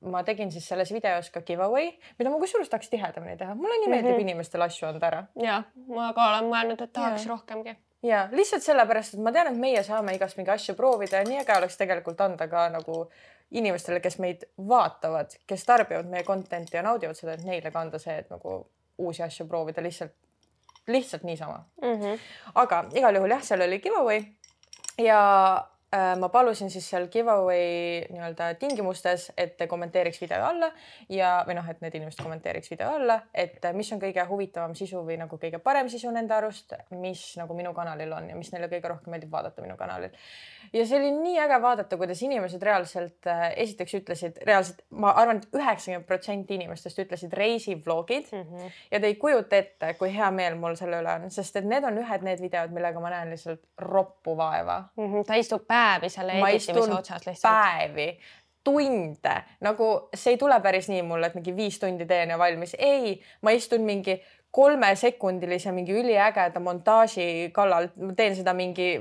[0.00, 3.90] ma tegin siis selles videos ka giveaway, mida ma kusjuures tahaks tihedamini teha, mulle nii
[3.90, 4.28] meeldib mm -hmm.
[4.30, 5.24] inimestele asju anda ära.
[5.42, 7.30] ja ma ka olen mõelnud, et tahaks ja.
[7.30, 11.28] rohkemgi ja lihtsalt sellepärast, et ma tean, et meie saame igast mingeid asju proovida ja
[11.28, 13.06] nii äge oleks tegelikult anda ka nagu
[13.50, 17.98] inimestele, kes meid vaatavad, kes tarbivad meie content'i ja naudivad seda, et neile ka anda
[17.98, 18.66] see, et nagu
[18.98, 20.14] uusi asju proovida lihtsalt,
[20.86, 22.00] lihtsalt niisama mm.
[22.00, 22.18] -hmm.
[22.54, 24.24] aga igal juhul jah, seal oli giveaway
[24.98, 25.20] ja
[25.92, 30.70] ma palusin siis seal giveaway nii-öelda tingimustes, et kommenteeriks video alla
[31.12, 35.02] ja, või noh, et need inimesed kommenteeriks video alla, et mis on kõige huvitavam sisu
[35.04, 38.70] või nagu kõige parem sisu nende arust, mis nagu minu kanalil on ja mis neile
[38.72, 40.14] kõige rohkem meeldib vaadata minu kanalil.
[40.72, 45.42] ja see oli nii äge vaadata, kuidas inimesed reaalselt äh, esiteks ütlesid, reaalselt ma arvan
[45.42, 48.72] et, et üheksakümmend protsenti inimestest ütlesid reisivlogid mm -hmm.
[48.90, 51.84] ja te ei kujuta ette, kui hea meel mul selle üle on, sest et need
[51.84, 55.12] on ühed need videod, millega ma näen lihtsalt roppu vaeva mm.
[55.12, 55.26] -hmm.
[55.26, 57.50] ta istub päev päevi selle editimise otsas lihtsalt.
[57.50, 58.08] päevi,
[58.64, 59.34] tunde,
[59.66, 62.76] nagu see ei tule päris nii mulle, et mingi viis tundi teen ja valmis.
[62.78, 64.20] ei, ma istun mingi
[64.52, 68.94] kolmesekundilise mingi üliägeda montaaži kallal, ma teen seda mingi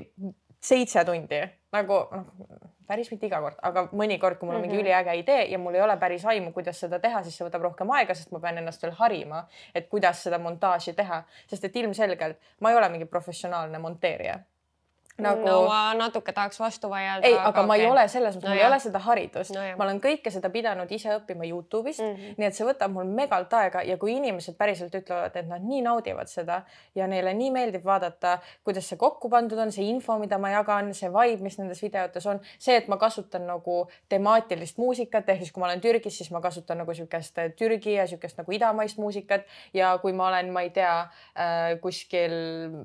[0.61, 1.41] seitse tundi
[1.75, 2.25] nagu noh,
[2.87, 4.89] päris mitte iga kord, aga mõnikord, kui mul on mingi mm -hmm.
[4.89, 7.91] üliäge idee ja mul ei ole päris aimu, kuidas seda teha, siis see võtab rohkem
[7.91, 12.37] aega, sest ma pean ennast veel harima, et kuidas seda montaaži teha, sest et ilmselgelt
[12.59, 14.39] ma ei ole mingi professionaalne monteerija
[15.21, 15.45] nagu.
[15.47, 17.27] no ma natuke tahaks vastu vaielda.
[17.27, 17.85] ei, aga, aga ma okay.
[17.85, 19.65] ei ole selles mõttes no, mul ei ole seda haridust no,.
[19.77, 22.39] ma olen kõike seda pidanud ise õppima Youtube'ist mm, -hmm.
[22.39, 25.81] nii et see võtab mul megalt aega ja kui inimesed päriselt ütlevad, et nad nii
[25.85, 26.61] naudivad seda
[26.95, 30.93] ja neile nii meeldib vaadata, kuidas see kokku pandud on, see info, mida ma jagan,
[30.97, 33.77] see vibe, mis nendes videotes on, see, et ma kasutan nagu
[34.09, 38.07] temaatilist muusikat, ehk siis kui ma olen Türgis, siis ma kasutan nagu siukest Türgi ja
[38.07, 40.93] siukest nagu idamaist muusikat ja kui ma olen, ma ei tea,
[41.35, 42.35] äh, kuskil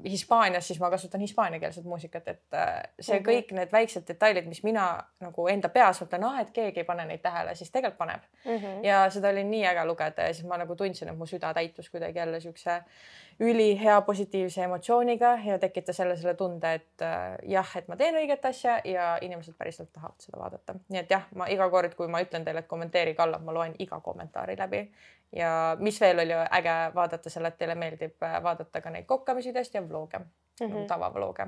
[0.05, 3.27] Hispaanias, siis ma kasutan hispaaniakeelset muusikat et, et äh, see -hmm.
[3.29, 4.87] kõik need väiksed detailid, mis mina
[5.21, 8.57] nagu enda peas mõtlen, ah, et keegi ei pane neid tähele, siis tegelikult paneb mm.
[8.57, 8.85] -hmm.
[8.87, 11.91] ja seda oli nii äge lugeda ja siis ma nagu tundsin, et mu süda täitus
[11.91, 12.83] kuidagi jälle siukse
[13.41, 18.49] ülihea positiivse emotsiooniga ja tekitas jälle selle tunde, et äh, jah, et ma teen õiget
[18.49, 20.75] asja ja inimesed päriselt tahavad seda vaadata.
[20.89, 23.75] nii et jah, ma iga kord, kui ma ütlen teile, et kommenteerige alla, ma loen
[23.79, 24.91] iga kommentaari läbi
[25.37, 29.75] ja mis veel oli äge vaadata seal, et teile meeldib äh, vaadata ka neid kokkamisvideost
[29.75, 30.25] ja vlog'e
[30.61, 30.87] mm -hmm.
[30.87, 31.47] tavavlooge.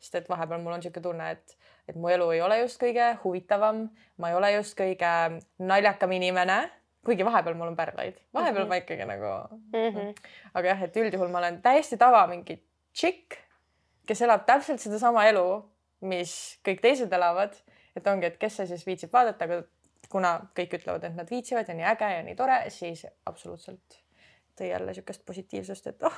[0.00, 1.56] sest et vahepeal mul on niisugune tunne, et,
[1.88, 6.70] et mu elu ei ole just kõige huvitavam, ma ei ole just kõige naljakam inimene,
[7.04, 8.68] kuigi vahepeal mul on pärleid, vahepeal mm -hmm.
[8.68, 9.90] ma ikkagi nagu mm.
[9.96, 10.14] -hmm.
[10.54, 13.38] aga jah, et üldjuhul ma olen täiesti tava mingi tšikk,
[14.06, 15.70] kes elab täpselt sedasama elu,
[16.00, 17.54] mis kõik teised elavad,
[17.96, 19.62] et ongi, et kes see siis viitsib vaadata, aga
[20.10, 24.00] kuna kõik ütlevad, et nad viitsivad ja nii äge ja nii tore, siis absoluutselt
[24.58, 26.16] tõi jälle niisugust positiivsust, et oh,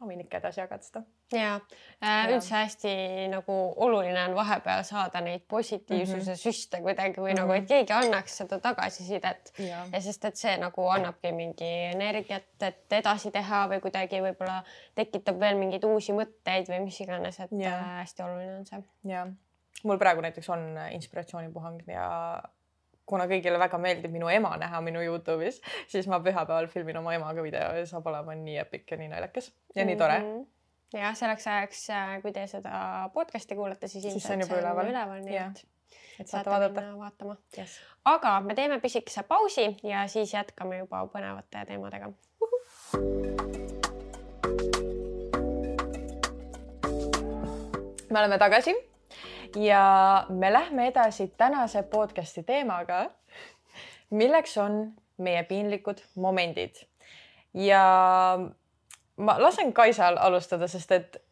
[0.00, 1.02] ikka edasi jagada seda.
[1.32, 1.60] ja
[2.02, 2.92] äh, üldse hästi
[3.32, 6.42] nagu oluline on vahepeal saada neid positiivsuse mm -hmm.
[6.42, 7.40] süste kuidagi või mm -hmm.
[7.40, 7.68] nagu, et mhm.
[7.68, 9.86] keegi annaks seda tagasisidet ja.
[9.92, 14.62] ja sest, et see nagu annabki mingi energiat, et edasi teha või kuidagi võib-olla
[14.94, 17.76] tekitab veel mingeid uusi mõtteid või mis iganes, et ja.
[17.76, 18.82] äh, hästi oluline on see.
[19.04, 19.26] ja
[19.84, 22.42] mul praegu näiteks on inspiratsioonipuhang ja
[23.10, 27.42] kuna kõigile väga meeldib minu ema näha minu Youtube'is, siis ma pühapäeval filmin oma emaga
[27.42, 30.30] video ja saab olema nii epic ja nii naljakas ja nii tore mm.
[30.30, 31.02] -hmm.
[31.02, 34.94] jah, selleks ajaks, äh, kui te seda podcast'i kuulate, siis ilmselt see on juba üleval,
[34.94, 35.66] üleval, nii et
[36.20, 36.82] et saate vaadata.
[36.98, 37.80] vaatama yes..
[38.04, 42.12] aga me teeme pisikese pausi ja siis jätkame juba põnevate teemadega.
[48.10, 48.89] me oleme tagasi
[49.56, 53.10] ja me lähme edasi tänase podcast'i teemaga,
[54.10, 56.74] milleks on meie piinlikud momendid.
[57.54, 58.38] ja
[59.16, 61.22] ma lasen Kaisal alustada, sest et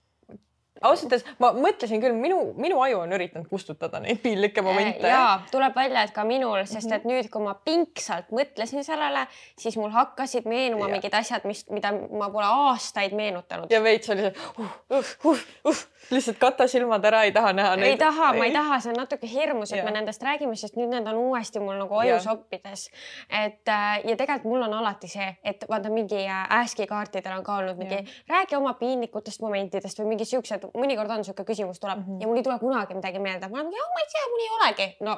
[0.83, 5.09] ausalt öeldes ma mõtlesin küll, minu, minu aju on üritanud kustutada neid piinlikke momente.
[5.09, 9.27] ja tuleb välja, et ka minul, sest et nüüd, kui ma pingsalt mõtlesin sellele,
[9.59, 10.97] siis mul hakkasid meenuma ja.
[10.97, 13.71] mingid asjad, mis, mida ma pole aastaid meenutanud.
[13.73, 17.77] ja veits oli see uh, uh, uh, uh, lihtsalt kata silmad ära, ei taha näha
[17.77, 17.91] neid.
[17.93, 19.85] ei taha, ma ei taha, see on natuke hirmus, et ja.
[19.85, 22.89] me nendest räägime, sest nüüd need on uuesti mul nagu ajus oppides.
[23.29, 27.45] et äh, ja tegelikult mul on alati see, et vaata mingi ASCII äh, kaartidel on
[27.45, 28.05] ka olnud mingi ja.
[28.29, 32.21] räägi oma piinlikutest momentidest või mingi siuksed mõnikord on niisugune küsimus tuleb mm -hmm.
[32.21, 34.51] ja mul ei tule kunagi midagi meelde, ma olen mingi, ma ei tea, mul ei
[34.59, 34.87] olegi.
[35.01, 35.15] no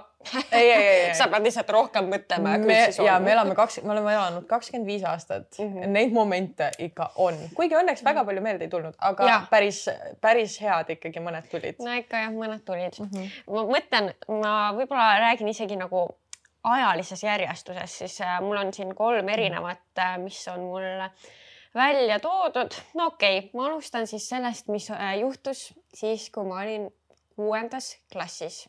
[0.53, 2.57] ei, ei, ei, sa pead lihtsalt rohkem mõtlema.
[2.59, 5.75] me ja me elame kaks, me oleme elanud kakskümmend viis aastat mm.
[5.75, 5.87] -hmm.
[5.99, 9.43] Neid momente ikka on, kuigi õnneks väga palju meelde ei tulnud, aga ja.
[9.51, 9.85] päris,
[10.21, 11.77] päris head ikkagi mõned tulid.
[11.79, 13.11] no ikka jah, mõned tulid mm.
[13.13, 13.29] -hmm.
[13.55, 16.09] ma mõtlen, ma võib-olla räägin isegi nagu
[16.65, 21.11] ajalises järjestuses, siis äh, mul on siin kolm erinevat, äh, mis on mul äh,
[21.75, 22.75] välja toodud.
[22.95, 26.91] no okei okay,, ma alustan siis sellest, mis äh, juhtus siis, kui ma olin
[27.37, 28.69] kuuendas klassis.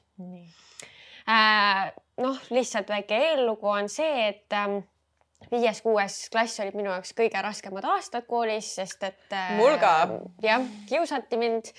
[1.30, 4.82] Äh, noh, lihtsalt väike eellugu on see, et ähm,
[5.52, 9.94] viies-kuues klass olid minu jaoks kõige raskemad aastad koolis, sest et äh, mul ka.
[10.44, 11.72] jah, kiusati mind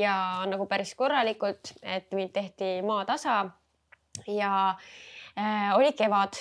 [0.00, 0.14] ja
[0.50, 3.42] nagu päris korralikult, et mind tehti maatasa
[4.30, 6.38] ja äh, oli kevad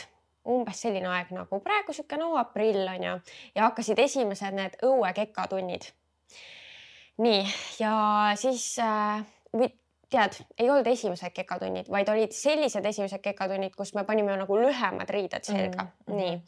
[0.47, 3.15] umbes selline aeg nagu praegu sihuke no aprill on ju.
[3.55, 5.91] Ja hakkasid esimesed need õuekekatunnid.
[7.19, 7.43] nii
[7.79, 7.93] ja
[8.39, 9.25] siis äh,
[10.09, 15.09] tead, ei olnud esimesed kekatunnid, vaid olid sellised esimesed kekatunnid, kus me panime nagu lühemad
[15.09, 15.83] riided selga.
[15.83, 16.15] mm, -hmm.
[16.15, 16.41] nii.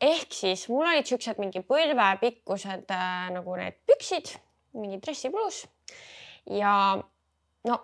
[0.00, 4.36] Ehk siis mul olid siuksed mingi põlvepikkused äh, nagu need püksid,
[4.72, 5.66] mingi dressipluus.
[6.50, 6.98] Ja
[7.64, 7.80] no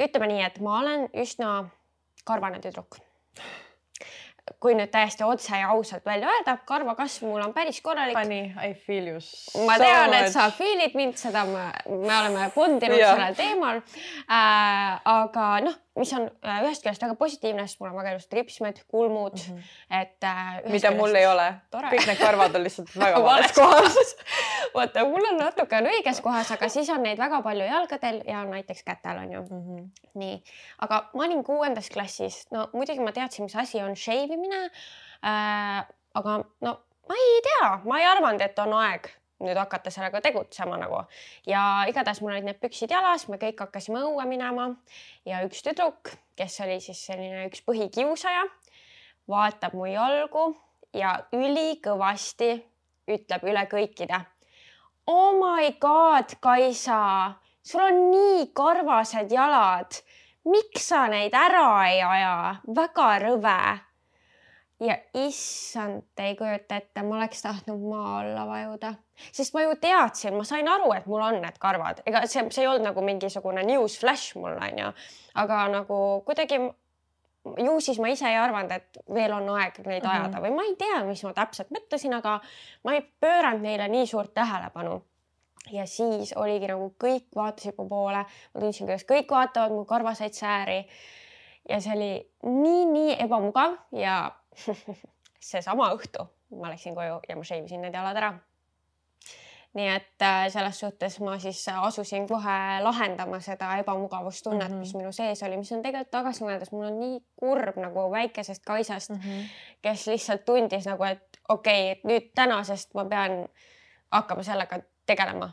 [0.00, 1.70] ütleme nii, et ma olen üsna
[2.24, 2.98] karvane tüdruk
[4.60, 8.18] kui nüüd täiesti otse ja ausalt välja öelda, karvakasv mul on päris korralik.
[8.18, 12.50] Funny, I feel you so ma tean, et sa feel'id mind, seda me, me oleme
[12.54, 14.98] bondinud sellel teemal äh,.
[15.04, 18.78] aga noh mis on äh, ühest küljest väga positiivne, sest mul on väga ilusad ripsmed,
[18.90, 20.00] kulmud mm, -hmm.
[20.00, 20.60] et äh,.
[20.70, 21.48] mida mul ei ole.
[21.74, 24.16] kõik need karvad on lihtsalt väga vales kohas
[24.74, 28.44] vaata, mul on natuke on õiges kohas, aga siis on neid väga palju jalgadel ja
[28.44, 29.62] näiteks kätel on ju mm.
[29.62, 29.88] -hmm.
[30.14, 30.42] nii,
[30.86, 34.64] aga ma olin kuuendas klassis, no muidugi ma teadsin, mis asi on shave imine
[35.24, 35.86] äh,.
[36.14, 40.78] aga no ma ei tea, ma ei arvanud, et on aeg nüüd hakata sellega tegutsema
[40.80, 41.02] nagu
[41.48, 44.68] ja igatahes mul olid need püksid jalas, me kõik hakkasime õue minema
[45.28, 48.44] ja üks tüdruk, kes oli siis selline üks põhikiusaja,
[49.30, 50.50] vaatab mu jalgu
[50.96, 52.52] ja ülikõvasti
[53.10, 54.20] ütleb üle kõikide.
[55.10, 57.00] Oh my god, Kaisa,
[57.66, 60.02] sul on nii karvased jalad.
[60.44, 62.60] miks sa neid ära ei aja?
[62.76, 63.60] väga rõve
[64.80, 68.94] ja issand, ei kujuta ette, ma oleks tahtnud maa alla vajuda,
[69.32, 72.64] sest ma ju teadsin, ma sain aru, et mul on need karvad, ega see, see
[72.64, 74.92] ei olnud nagu mingisugune news flash mul onju,
[75.42, 76.62] aga nagu kuidagi
[77.58, 80.10] ju siis ma ise ei arvanud, et veel on aeg neid mhm.
[80.14, 82.38] ajada või ma ei tea, mis ma täpselt mõtlesin, aga
[82.84, 85.00] ma ei pööranud neile nii suurt tähelepanu.
[85.70, 90.32] ja siis oligi nagu kõik vaatasid mu poole, ma tundsin, kuidas kõik vaatavad mu karvaseid
[90.32, 90.86] sääri.
[91.68, 92.12] ja see oli
[92.42, 94.30] nii-nii ebamugav ja
[95.50, 98.30] seesama õhtu ma läksin koju ja ma shave isin need jalad ära.
[99.74, 104.78] nii et äh, selles suhtes ma siis asusin kohe lahendama seda ebamugavustunnet mm, -hmm.
[104.78, 108.64] mis minu sees oli, mis on tegelikult tagasi mõeldes, mul on nii kurb nagu väikesest
[108.66, 109.46] Kaisast mm, -hmm.
[109.82, 113.46] kes lihtsalt tundis nagu, et okei okay,, et nüüd tänasest ma pean
[114.10, 115.52] hakkama sellega tegelema.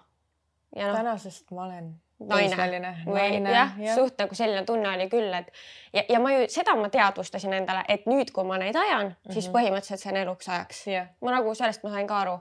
[0.75, 5.51] No, tänasest ma olen naine või jah ja., suht nagu selline tunne oli küll, et
[5.93, 9.13] ja, ja ma ju seda ma teadvustasin endale, et nüüd, kui ma neid ajan mm,
[9.13, 9.33] -hmm.
[9.33, 9.57] siis mhm.
[9.57, 11.11] põhimõtteliselt see on eluks ajaks yeah..
[11.21, 12.39] ma nagu sellest ma sain ka aru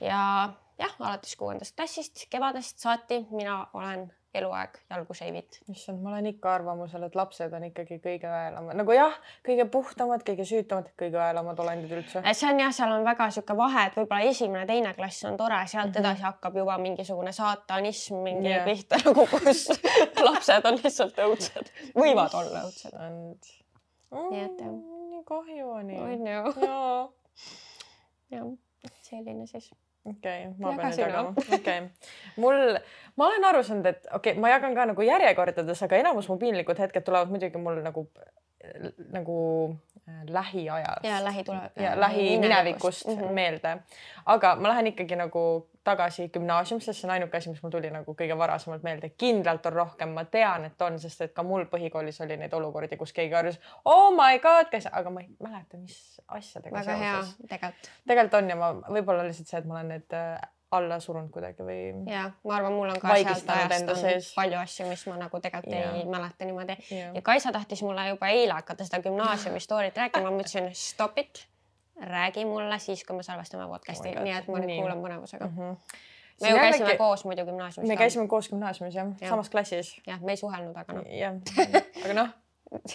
[0.00, 0.22] ja
[0.78, 5.58] jah, alates kuuendast klassist, kevadest saati mina olen eluaeg jalgu šeivid.
[5.72, 9.16] issand, ma olen ikka arvamusel, et lapsed on ikkagi kõige õelamad, nagu jah,
[9.46, 12.22] kõige puhtamad, kõige süütumad, kõige õelamad olendid üldse.
[12.38, 15.58] see on jah, seal on väga sihuke vahe, et võib-olla esimene, teine klass on tore,
[15.66, 16.04] sealt mm -hmm.
[16.04, 18.64] edasi hakkab juba mingisugune saatanism mingi yeah.
[18.64, 19.66] pihta nagu, kus
[20.28, 22.96] lapsed on lihtsalt õudsed, võivad olla õudsed.
[24.30, 24.74] nii et jah.
[25.10, 26.02] nii kahju on ju.
[26.06, 26.40] on ju.
[28.30, 28.50] jah,
[29.02, 29.72] selline siis
[30.04, 31.88] okei okay,, ma pean nüüd jagama, okei okay..
[32.40, 32.78] mul,
[33.20, 36.38] ma olen aru saanud, et okei okay,, ma jagan ka nagu järjekordades, aga enamus mu
[36.40, 38.06] piinlikud hetked tulevad muidugi mul nagu,
[39.12, 39.40] nagu
[40.06, 41.04] äh, lähiajast.
[41.04, 43.18] ja lähitule- ja äh, lähiminevikust mm.
[43.18, 43.32] -hmm.
[43.40, 43.76] Meelde.
[44.26, 45.44] aga ma lähen ikkagi nagu
[45.84, 49.12] tagasi gümnaasiumisse, see on ainuke asi, mis mul tuli nagu kõige varasemalt meelde.
[49.18, 52.98] kindlalt on rohkem, ma tean, et on, sest et ka mul põhikoolis oli neid olukordi,
[53.00, 57.18] kus keegi karjus oh my god, kes, aga ma ei mäleta, mis asjadega väga hea
[57.18, 57.36] seoses.
[57.48, 60.40] tegelikult tegelikult on ja ma võib-olla lihtsalt see, et ma olen need äh,
[60.76, 61.78] alla surunud kuidagi või.
[62.10, 64.32] ja ma arvan, mul on ka sealt ajast on sees.
[64.36, 65.94] palju asju, mis ma nagu tegelikult Jaa.
[65.98, 67.14] ei mäleta niimoodi Jah.
[67.16, 71.46] ja Kaisa tahtis mulle juba eile hakata seda gümnaasiumi story't rääkima, ma ütlesin stop it,
[72.00, 74.80] räägi mulle siis, kui me salvestame podcast'i Oh nii et ma nüüd Nii.
[74.80, 75.56] kuulan põnevusega mm.
[75.56, 75.96] -hmm.
[76.42, 79.96] me ju käisime koos muidu gümnaasiumis me käisime koos gümnaasiumis jah ja., samas klassis.
[80.06, 81.04] jah, me ei suhelnud, aga noh.
[81.06, 81.34] jah,
[82.04, 82.28] aga noh,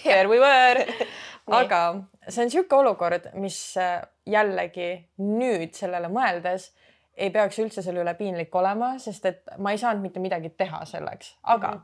[0.02, 0.86] there we were.
[1.62, 1.82] aga
[2.30, 4.90] see on niisugune olukord, mis äh, jällegi
[5.22, 6.72] nüüd sellele mõeldes
[7.16, 10.86] ei peaks üldse selle üle piinlik olema, sest et ma ei saanud mitte midagi teha
[10.86, 11.84] selleks, aga mm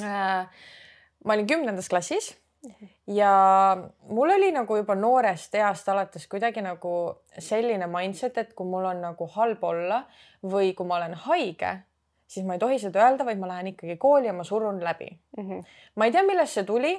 [0.00, 0.04] -hmm.
[0.04, 0.46] äh,
[1.24, 2.36] ma olin kümnendas klassis
[3.06, 3.76] ja
[4.08, 6.92] mul oli nagu juba noorest east alates kuidagi nagu
[7.38, 10.00] selline mindset, et kui mul on nagu halb olla
[10.42, 11.76] või kui ma olen haige,
[12.26, 15.12] siis ma ei tohi seda öelda, vaid ma lähen ikkagi kooli ja ma surun läbi.
[15.38, 15.60] Mhm.
[15.96, 16.96] ma ei tea, millest see tuli,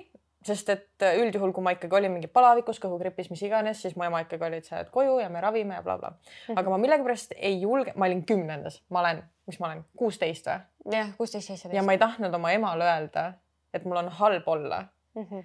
[0.47, 4.21] sest et üldjuhul, kui ma ikkagi olin mingi palavikus, kõhugripis, mis iganes, siis mu ema
[4.23, 6.13] ikkagi oli, et sa jääd koju ja me ravime ja blablabla
[6.47, 6.55] bla..
[6.61, 10.61] aga ma millegipärast ei julge, ma olin kümnendas, ma olen, mis ma olen, kuusteist või?
[10.95, 11.75] jah, kuusteist, seitseteist.
[11.75, 13.33] ja ma ei tahtnud oma emale öelda,
[13.73, 14.85] et mul on halb olla
[15.17, 15.39] Mhm.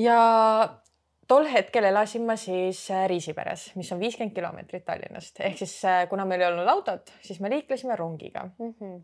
[0.00, 0.18] Ja
[1.30, 6.02] tol hetkel elasin ma siis äh, Riisiperes, mis on viiskümmend kilomeetrit Tallinnast, ehk siis äh,
[6.10, 8.96] kuna meil ei olnud autot, siis me liiklesime rongiga Mhm.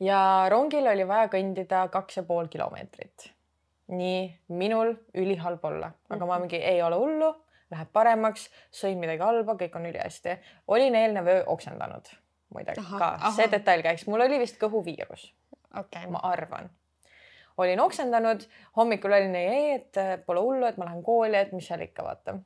[0.00, 0.20] ja
[0.52, 3.32] rongil oli vaja kõndida kaks ja pool kilomeetrit.
[3.88, 7.28] nii minul ülihalb olla, aga ma mingi ei ole hullu,
[7.70, 10.38] läheb paremaks, sõin midagi halba, kõik on ülihästi.
[10.68, 12.08] olin eelnev öö oksendanud
[12.54, 15.32] muide Ahah, ka, see detail käiks, mul oli vist kõhuviirus
[15.78, 16.70] okei ma arvan.
[17.64, 18.42] Olin oksendanud,
[18.76, 21.80] hommikul olin ei, ei, et äh, pole hullu, et ma lähen kooli, et mis seal
[21.80, 22.38] ikka vaata.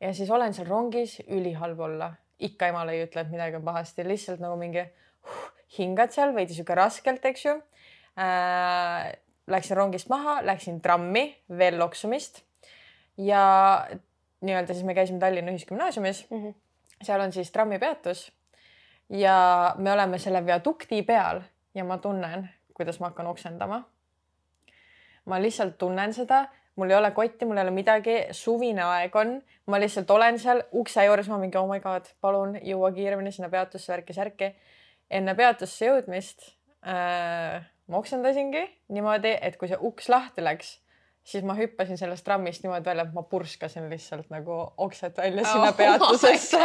[0.00, 4.04] ja siis olen seal rongis, ülihalb olla, ikka emale ei ütle, et midagi on pahasti,
[4.08, 4.84] lihtsalt nagu mingi
[5.26, 7.56] huh, hingad seal veidi sihuke raskelt, eks ju
[8.18, 9.10] äh,.
[9.50, 11.24] Läksin rongist maha, läksin trammi,
[11.58, 12.44] veel loksumist
[13.18, 13.40] ja
[14.46, 16.52] nii-öelda siis me käisime Tallinna Ühisgümnaasiumis Mhm.
[17.02, 18.32] seal on siis trammipeatus
[19.08, 21.40] ja me oleme selle viadukti peal
[21.74, 23.82] ja ma tunnen, kuidas ma hakkan oksendama.
[25.26, 26.44] Ma lihtsalt tunnen seda,
[26.76, 29.34] mul ei ole kotti, mul ei ole midagi, suvine aeg on,
[29.70, 33.50] ma lihtsalt olen seal ukse juures, ma mingi oh my god, palun jõua kiiremini sinna
[33.52, 34.54] peatusse, värki-särki.
[35.10, 36.46] enne peatusse jõudmist
[36.86, 38.62] äh, ma oksendasingi
[38.94, 40.78] niimoodi, et kui see uks lahti läks,
[41.24, 45.72] siis ma hüppasin sellest trammist niimoodi välja, et ma purskasin lihtsalt nagu oksed välja sinna
[45.76, 46.60] peatusesse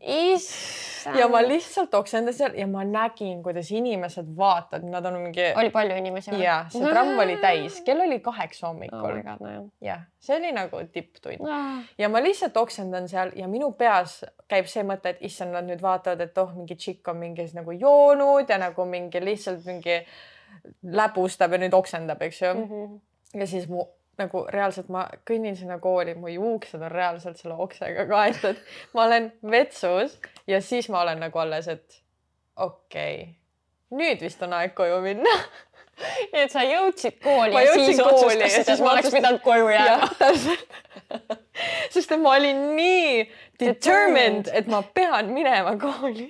[0.00, 1.18] issand.
[1.18, 5.50] ja ma lihtsalt oksendasin ja ma nägin, kuidas inimesed vaatavad, nad on mingi.
[5.56, 6.42] oli palju inimesi või?
[6.44, 10.54] ja see tramm oli täis, kell oli kaheksa oh hommikul god, nojah jah, see oli
[10.56, 11.84] nagu tipptund ah..
[11.98, 15.84] ja ma lihtsalt oksendan seal ja minu peas käib see mõte, et issand, nad nüüd
[15.84, 20.00] vaatavad, et oh, mingi tšikk on mingis nagu joonud ja nagu mingi lihtsalt mingi
[20.82, 22.66] läbustab ja nüüd oksendab, eks ju mm.
[22.68, 23.00] -hmm.
[23.40, 23.86] ja siis mu
[24.18, 28.56] nagu reaalselt ma kõnnin sinna kooli, mu juuksed on reaalselt selle oksega kaetud.
[28.94, 32.02] ma olen vetsus ja siis ma olen nagu alles, et
[32.56, 33.34] okei okay.,
[33.90, 35.34] nüüd vist on aeg koju minna.
[36.32, 39.70] nii et sa jõudsid kooli Ma ja siis otsustasid, siis et ma oleks pidanud koju
[39.72, 40.08] jääma
[41.94, 43.24] sest et ma olin nii
[43.58, 46.28] determined, et ma pean minema kooli.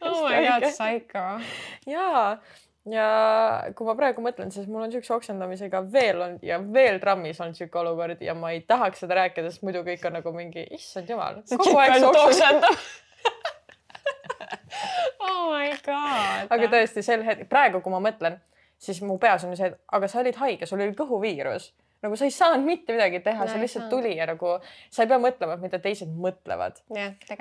[0.00, 1.26] oh my god, psycho.
[1.86, 2.38] ja,
[2.90, 3.06] ja
[3.76, 7.54] kui ma praegu mõtlen, siis mul on siukse oksendamisega veel on ja veel trammis on
[7.56, 11.10] siuke olukord ja ma ei tahaks seda rääkida, sest muidu kõik on nagu mingi, issand
[11.10, 11.42] jumal.
[11.50, 12.84] kogu aeg oksendab.
[15.26, 16.52] oh my god.
[16.54, 18.38] aga tõesti sel hetkel, praegu, kui ma mõtlen,
[18.78, 21.72] siis mu peas on see, et aga sa olid haige, sul oli kõhuviirus.
[22.06, 24.56] Nagu sa ei saanud mitte midagi teha, ei lihtsalt tuli ja nagu
[24.90, 26.78] sa ei pea mõtlema, mida teised mõtlevad.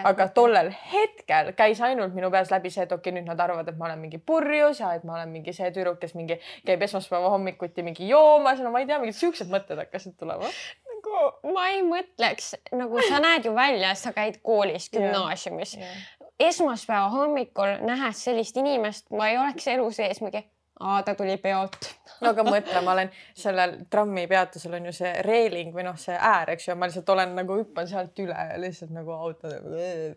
[0.04, 3.70] aga tollel hetkel käis ainult minu peas läbi see, et okei okay,, nüüd nad arvavad,
[3.70, 6.82] et ma olen mingi purjus ja et ma olen mingi see tüdruk, kes mingi käib
[6.88, 10.50] esmaspäeva hommikuti mingi joomas, no ma ei tea, mingid siuksed mõtted hakkasid tulema.
[10.96, 15.78] nagu ma ei mõtleks, nagu sa näed ju välja, sa käid koolis, gümnaasiumis.
[16.40, 20.44] esmaspäeva hommikul nähes sellist inimest, ma ei oleks elu sees mingi,
[20.80, 21.90] aa, ta tuli peolt.
[22.22, 26.54] no aga mõtle, ma olen sellel trammipeatusel on ju see reeling või noh, see äär,
[26.56, 29.52] eks ju, ma lihtsalt olen nagu hüppan sealt üle ja lihtsalt nagu auto.
[29.52, 30.16] jah,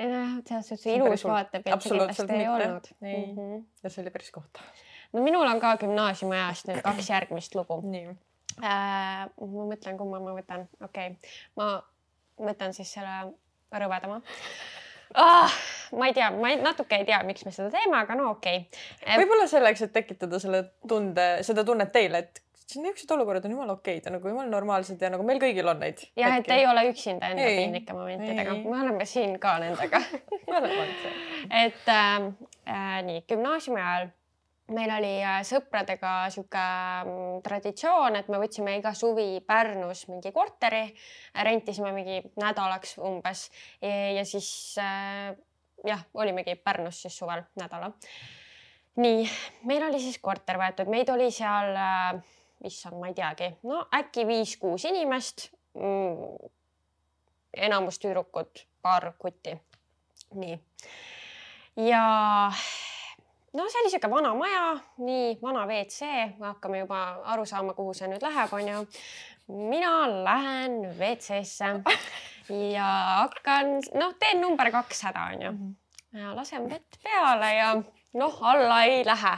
[0.00, 1.34] selles suhtes ilus hull.
[1.34, 2.54] vaatepilt see Absoluutselt kindlasti ei mitte.
[2.56, 3.36] olnud mm.
[3.36, 3.64] -hmm.
[3.82, 4.62] ja see oli päris kohtav.
[5.12, 8.16] no minul on ka gümnaasiumi ajast nüüd kaks järgmist lugu nii.
[8.64, 9.28] äh,.
[9.36, 11.16] ma mõtlen, kumma ma võtan, okei okay.,
[11.56, 11.82] ma
[12.40, 13.34] võtan siis selle
[13.70, 14.22] rõvedama
[15.14, 15.56] ah,.
[15.96, 18.62] ma ei tea, ma ei, natuke ei tea, miks me seda teeme, aga no okei
[18.66, 19.16] okay..
[19.22, 22.42] võib-olla selleks, et tekitada selle tunde, seda tunnet teile, et
[22.78, 26.04] niisugused olukorrad on jumala okeid ja nagu jumala normaalsed ja nagu meil kõigil on neid.
[26.18, 30.02] jah, et ei ole üksinda enda piinlike momentidega, me oleme siin ka nendega
[31.64, 32.30] et äh,
[32.70, 34.10] äh, nii gümnaasiumi ajal
[34.74, 36.64] meil oli äh, sõpradega sihuke
[37.04, 40.84] mm, traditsioon, et me võtsime iga suvi Pärnus mingi korteri,
[41.46, 43.48] rentisime mingi nädalaks umbes
[43.82, 44.50] ja, ja siis
[44.80, 45.30] äh,
[45.86, 47.92] jah, olimegi Pärnus siis suvel nädala.
[49.00, 49.24] nii,
[49.70, 52.20] meil oli siis korter võetud, meid oli seal äh,
[52.66, 56.50] issand, ma ei teagi, no äkki viis-kuus inimest mm,.
[57.68, 59.56] enamus tüdrukud, paar kutti.
[60.34, 60.60] nii.
[61.88, 62.04] ja
[63.52, 64.66] no see oli sihuke vana maja,
[64.98, 67.00] nii vana WC, hakkame juba
[67.32, 68.84] aru saama, kuhu see nüüd läheb, onju.
[69.70, 69.92] mina
[70.24, 71.70] lähen WC-sse
[72.76, 72.90] ja
[73.24, 75.52] hakkan, noh, teen number kaks häda, onju.
[76.20, 77.74] ja lasen vett peale ja
[78.14, 79.36] noh, alla ei lähe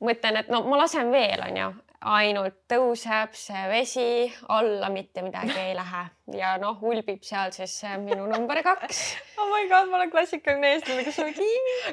[0.00, 1.70] mõtlen, et no ma lasen veel, onju,
[2.00, 4.04] ainult tõuseb see vesi
[4.48, 6.04] alla, mitte midagi ei lähe
[6.38, 9.00] ja noh, ulbib seal siis minu number kaks.
[9.40, 11.32] oh my god, ma olen klassikaline eestlane, kes on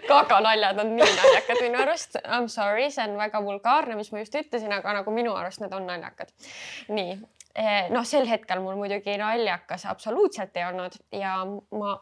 [0.08, 2.20] kaganaljad on nii naljakad minu arust.
[2.24, 5.64] I m sorry, see on väga vulgaarne, mis ma just ütlesin, aga nagu minu arust
[5.64, 6.32] need on naljakad.
[6.88, 7.20] nii,
[7.56, 11.98] eh, noh, sel hetkel mul muidugi naljakas absoluutselt ei olnud ja ma,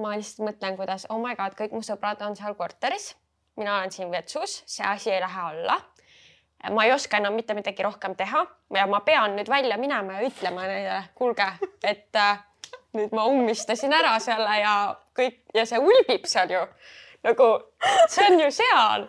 [0.00, 3.12] ma lihtsalt mõtlen, kuidas oh my god, kõik mu sõbrad on seal korteris
[3.60, 5.76] mina olen siin vetsus, see asi ei lähe alla
[6.70, 8.44] ma ei oska enam mitte midagi rohkem teha
[8.74, 11.46] ja ma pean nüüd välja minema ja ütlema neile, kuulge,
[11.84, 12.42] et äh,
[12.96, 14.74] nüüd ma ummistasin ära selle ja
[15.16, 16.66] kõik ja see ulbib seal ju
[17.22, 17.48] nagu
[18.08, 19.06] see on ju seal.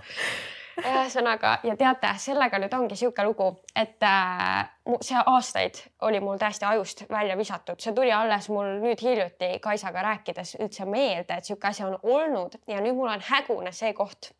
[0.82, 4.70] ühesõnaga ja teate, sellega nüüd ongi sihuke lugu, et äh,
[5.04, 5.78] see aastaid
[6.08, 10.88] oli mul täiesti ajust välja visatud, see tuli alles mul nüüd hiljuti Kaisaga rääkides üldse
[10.89, 14.32] meelde, et sihuke asi on olnud ja nüüd mul on hägune see koht,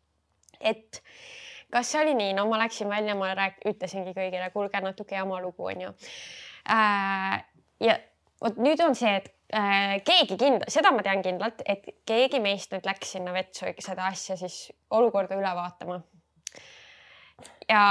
[0.58, 1.02] et
[1.72, 5.40] kas see oli nii, no ma läksin välja, ma rääk-, ütlesingi kõigile, kuulge natuke jama
[5.42, 5.92] lugu onju
[6.70, 7.38] äh,.
[7.80, 7.98] ja
[8.42, 12.74] vot nüüd on see, et äh, keegi kindla-, seda ma tean kindlalt, et keegi meist
[12.74, 16.02] nüüd läks sinna vetsu seda asja siis olukorda üle vaatama.
[17.68, 17.84] ja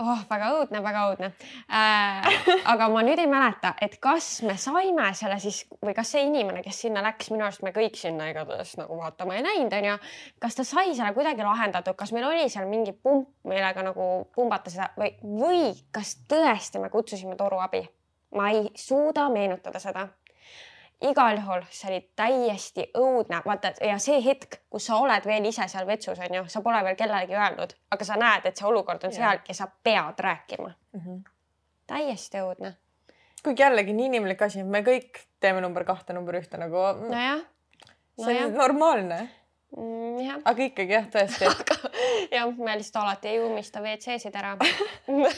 [0.00, 1.30] oh, väga õudne, väga õudne
[1.68, 2.40] äh,.
[2.72, 6.62] aga ma nüüd ei mäleta, et kas me saime selle siis või kas see inimene,
[6.64, 9.96] kes sinna läks, minu arust me kõik sinna igatahes nagu vaatama ei näinud, onju.
[10.42, 14.72] kas ta sai selle kuidagi lahendatud, kas meil oli seal mingi pump, millega nagu pumbata
[14.72, 17.86] seda või, või kas tõesti me kutsusime toruabi?
[18.36, 20.06] ma ei suuda meenutada seda
[21.00, 25.66] igal juhul see oli täiesti õudne, vaata ja see hetk, kus sa oled veel ise
[25.68, 29.14] seal vetsus onju, sa pole veel kellelegi öelnud, aga sa näed, et see olukord on
[29.14, 31.00] seal ja sa pead rääkima mm.
[31.00, 31.20] -hmm.
[31.86, 32.74] täiesti õudne.
[33.44, 36.76] kuigi jällegi nii inimlik asi, me kõik teeme number kahte, number ühte nagu.
[37.08, 37.40] nojah
[38.18, 38.24] no.
[38.24, 39.20] see on normaalne
[39.76, 40.42] mm,.
[40.44, 41.44] aga ikkagi jah, tõesti
[42.36, 44.56] jah, me lihtsalt alati ei ummista WC-sid ära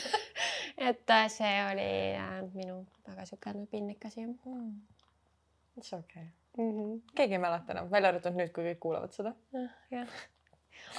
[0.89, 4.92] et äh, see oli äh, minu väga siukene pinnik asi mm
[5.81, 6.65] see okei okay.
[6.65, 6.71] mm.
[6.71, 7.01] -hmm.
[7.15, 9.35] keegi ei mäleta enam, välja arvatud nüüd, kui kõik kuulavad seda.
[9.91, 10.23] jah.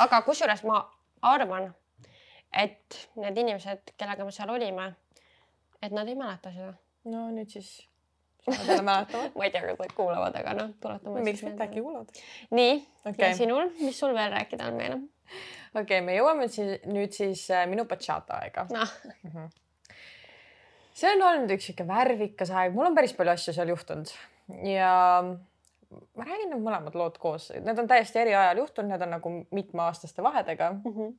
[0.05, 0.84] aga kusjuures ma
[1.21, 1.74] arvan,
[2.51, 4.93] et need inimesed, kellega me seal olime,
[5.82, 6.74] et nad ei mäleta seda.
[7.05, 7.74] no nüüd siis
[8.67, 8.97] Nad ma
[9.45, 11.21] ei tea, kas nad kuulavad, aga noh, tuletame.
[11.24, 12.09] miks mitte, äkki kuulavad.
[12.51, 12.74] nii
[13.05, 14.97] okay., ja sinul, mis sul veel rääkida on meile?
[15.74, 18.84] okei okay,, me jõuame siis nüüd siis äh, minu bachata aega no..
[19.24, 19.47] Mm -hmm.
[20.93, 24.11] see on olnud üks sihuke värvikas aeg, mul on päris palju asju seal juhtunud
[24.64, 24.94] ja
[26.18, 29.34] ma räägin need mõlemad lood koos, need on täiesti eri ajal juhtunud, need on nagu
[29.52, 30.96] mitmeaastaste vahedega mm.
[30.96, 31.14] -hmm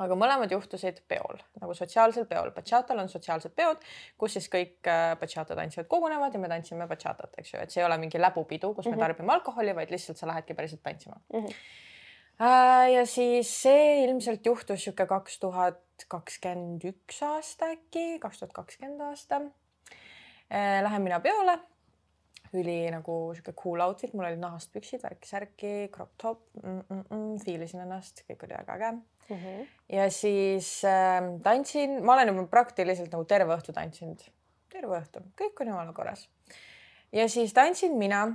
[0.00, 2.50] aga mõlemad juhtusid peol, nagu sotsiaalsel peol.
[2.56, 3.82] Bachatal on sotsiaalsed peod,
[4.20, 7.82] kus siis kõik äh, bachata tantsijad kogunevad ja me tantsime bachatat, eks ju, et see
[7.82, 8.96] ei ole mingi läbupidu, kus mm -hmm.
[8.96, 9.04] me mhm.
[9.04, 11.46] tarbime alkoholi, vaid lihtsalt sa lähedki päriselt tantsima mm.
[11.46, 12.88] -hmm.
[12.94, 19.00] ja siis see ilmselt juhtus sihuke kaks tuhat kakskümmend üks aasta äkki, kaks tuhat kakskümmend
[19.00, 19.40] aasta.
[20.52, 21.58] Äh, lähen mina peole
[22.58, 27.38] üli nagu sihuke cool outfit, mul olid nahast püksid, värki-särki, crop top mm, mm, mm,
[27.44, 29.36] fiilisin ennast, kõik oli väga äge mm.
[29.36, 29.66] -hmm.
[29.96, 34.24] ja siis äh, tantsin, ma olen juba praktiliselt nagu terve õhtu tantsinud,
[34.72, 36.28] terve õhtu, kõik on jumala korras.
[37.12, 38.26] ja siis tantsin mina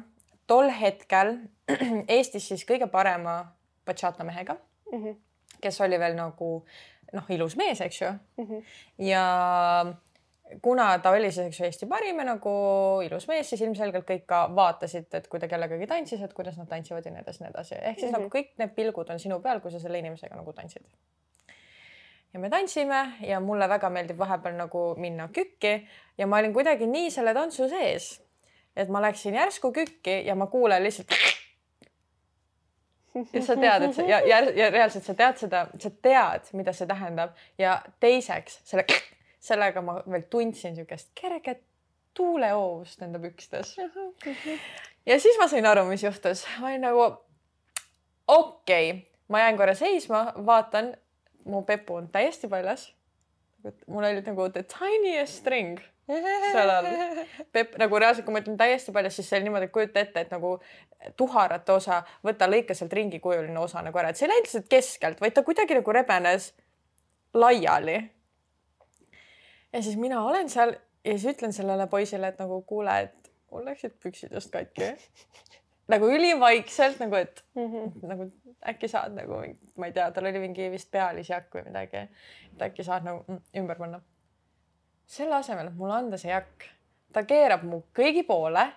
[0.48, 1.38] tol hetkel
[2.18, 3.40] Eestis siis kõige parema
[3.86, 4.58] bachata mehega
[4.92, 5.16] mm, -hmm.
[5.62, 6.66] kes oli veel nagu
[7.14, 8.46] noh, ilus mees, eks ju mm.
[8.46, 8.64] -hmm.
[8.98, 9.24] ja
[10.62, 12.52] kuna ta oli siis, Eesti parim ja nagu
[13.04, 16.70] ilus mees, siis ilmselgelt kõik ka vaatasid, et kui ta kellegagi tantsis, et kuidas nad
[16.70, 17.76] tantsivad ja nii edasi, nii edasi.
[17.76, 18.22] ehk siis mm -hmm.
[18.22, 20.86] nagu kõik need pilgud on sinu peal, kui sa selle inimesega nagu tantsid.
[22.34, 25.88] ja me tantsime ja mulle väga meeldib vahepeal nagu minna kükki
[26.18, 28.22] ja ma olin kuidagi nii selle tantsu sees,
[28.76, 31.08] et ma läksin järsku kükki ja ma kuulen lihtsalt.
[33.34, 36.74] ja sa tead, et see ja, ja, ja reaalselt sa tead seda, sa tead, mida
[36.74, 38.86] see tähendab ja teiseks selle,
[39.48, 41.64] sellega ma veel tundsin niisugust kerget
[42.18, 43.76] tuulehoovust enda pükstes.
[45.06, 47.04] ja siis ma sain aru, mis juhtus, ma olin nagu
[48.28, 50.94] okei okay., ma jään korra seisma, vaatan,
[51.46, 52.94] mu pepu on täiesti paljas.
[53.88, 55.80] mul oli nagu the tiniest string
[56.52, 56.88] seal all.
[57.52, 60.24] Pepp nagu reaalselt, kui ma ütlen täiesti paljas, siis see oli niimoodi, et kujuta ette,
[60.24, 60.54] et nagu
[61.20, 65.22] tuharate osa, võta lõika sealt ringikujuline osa nagu ära, et see ei läinud lihtsalt keskelt,
[65.24, 66.54] vaid ta kuidagi nagu rebenes
[67.36, 68.00] laiali.
[69.74, 73.66] Ja siis mina olen seal ja siis ütlen sellele poisile, et nagu kuule, et mul
[73.66, 74.94] läksid püksidest katki
[75.92, 78.08] nagu ülivaikselt nagu, et mm -hmm.
[78.08, 78.32] nagu
[78.68, 79.42] äkki saad nagu,
[79.76, 82.08] ma ei tea, tal oli mingi vist pealisjakk või midagi.
[82.54, 84.02] et äkki saad nagu mm, ümber panna.
[85.06, 86.64] selle asemel, et mulle anda see jakk,
[87.14, 88.68] ta keerab mu kõigi poole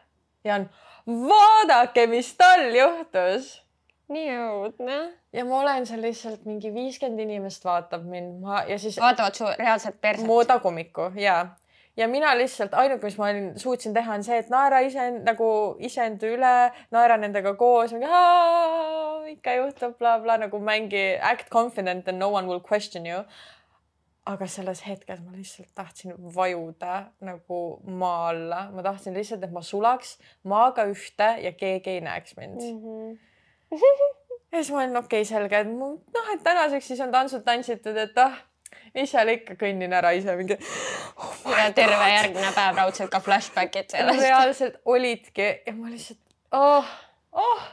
[0.45, 0.69] ja on
[1.07, 3.67] vaadake, mis tal juhtus.
[4.11, 4.99] Nii õudne.
[5.33, 8.99] ja ma olen seal lihtsalt mingi viiskümmend inimest vaatab mind, ma ja siis.
[9.01, 10.27] vaatavad su reaalselt perset.
[10.27, 11.43] mu tagumikku ja
[11.97, 15.51] ja mina lihtsalt ainuke, mis ma olin, suutsin teha, on see, et naera ise nagu
[15.85, 16.53] iseenda üle,
[16.95, 22.63] naera nendega koos, ikka juhtub blablabla bla, nagu mängi act confident and no one will
[22.73, 23.25] question you.
[24.31, 27.61] aga selles hetkes ma lihtsalt tahtsin vajuda nagu
[28.03, 32.61] maa alla, ma tahtsin lihtsalt, et ma sulaks maaga ühte ja keegi ei näeks mind
[32.61, 32.83] mm.
[32.85, 33.30] -hmm.
[33.71, 37.97] Ja siis ma olin okei okay,, selge, et noh, et tänaseks siis on tantsud tantsitud,
[37.97, 38.39] et ah
[38.95, 41.37] mis seal ikka, kõnnin ära ise mingi oh.
[41.55, 42.13] ja terve God.
[42.15, 44.23] järgmine päev raudselt ka flashback'id sellest.
[44.25, 46.21] reaalselt olidki ja ma lihtsalt
[46.57, 46.91] oh,
[47.33, 47.69] oh.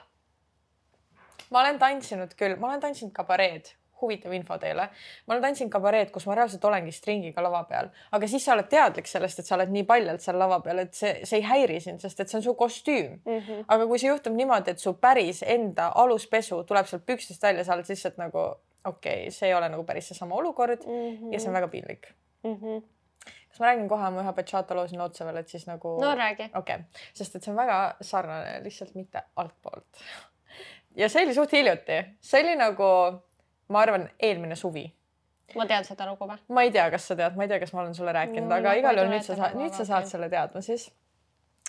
[1.50, 4.90] ma olen tantsinud küll, ma olen tantsinud kabareed, huvitav info teile.
[5.26, 8.70] ma olen tantsinud kabareed, kus ma reaalselt olengi stringiga lava peal, aga siis sa oled
[8.70, 11.80] teadlik sellest, et sa oled nii paljalt seal lava peal, et see, see ei häiri
[11.84, 13.40] sind, sest et see on su kostüüm mm.
[13.40, 13.66] -hmm.
[13.68, 17.74] aga kui see juhtub niimoodi, et su päris enda aluspesu tuleb sealt pükstest välja, sa
[17.74, 18.48] oled lihtsalt nagu
[18.88, 21.34] okei okay,, see ei ole nagu päris seesama olukord mm -hmm.
[21.34, 22.08] ja see on väga piinlik
[22.44, 22.56] mm.
[22.56, 22.82] -hmm.
[23.50, 26.02] kas ma räägin kohe oma ühe bachata loo sinna otsa veel, et siis nagu.
[26.02, 26.50] no räägi.
[26.56, 30.04] okei okay., sest et see on väga sarnane, lihtsalt mitte altpoolt.
[30.96, 32.84] ja see oli suht hiljuti, see oli nagu,
[33.74, 34.86] ma arvan, eelmine suvi
[35.56, 36.40] ma tean seda lugu või?
[36.52, 38.60] ma ei tea, kas sa tead, ma ei tea, kas ma olen sulle rääkinud no,,
[38.60, 40.90] aga igal juhul nüüd sa saad, nüüd sa saad selle teadma siis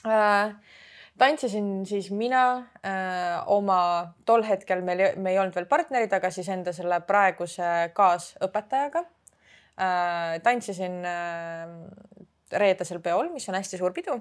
[0.07, 0.55] äh,
[1.19, 2.45] tantsisin siis mina
[2.83, 3.81] äh, oma,
[4.27, 10.39] tol hetkel meil, me ei olnud veel partnerid, aga siis enda selle praeguse kaasõpetajaga äh,.
[10.47, 11.77] tantsisin äh,
[12.59, 14.17] reedesel peol, mis on hästi suur pidu.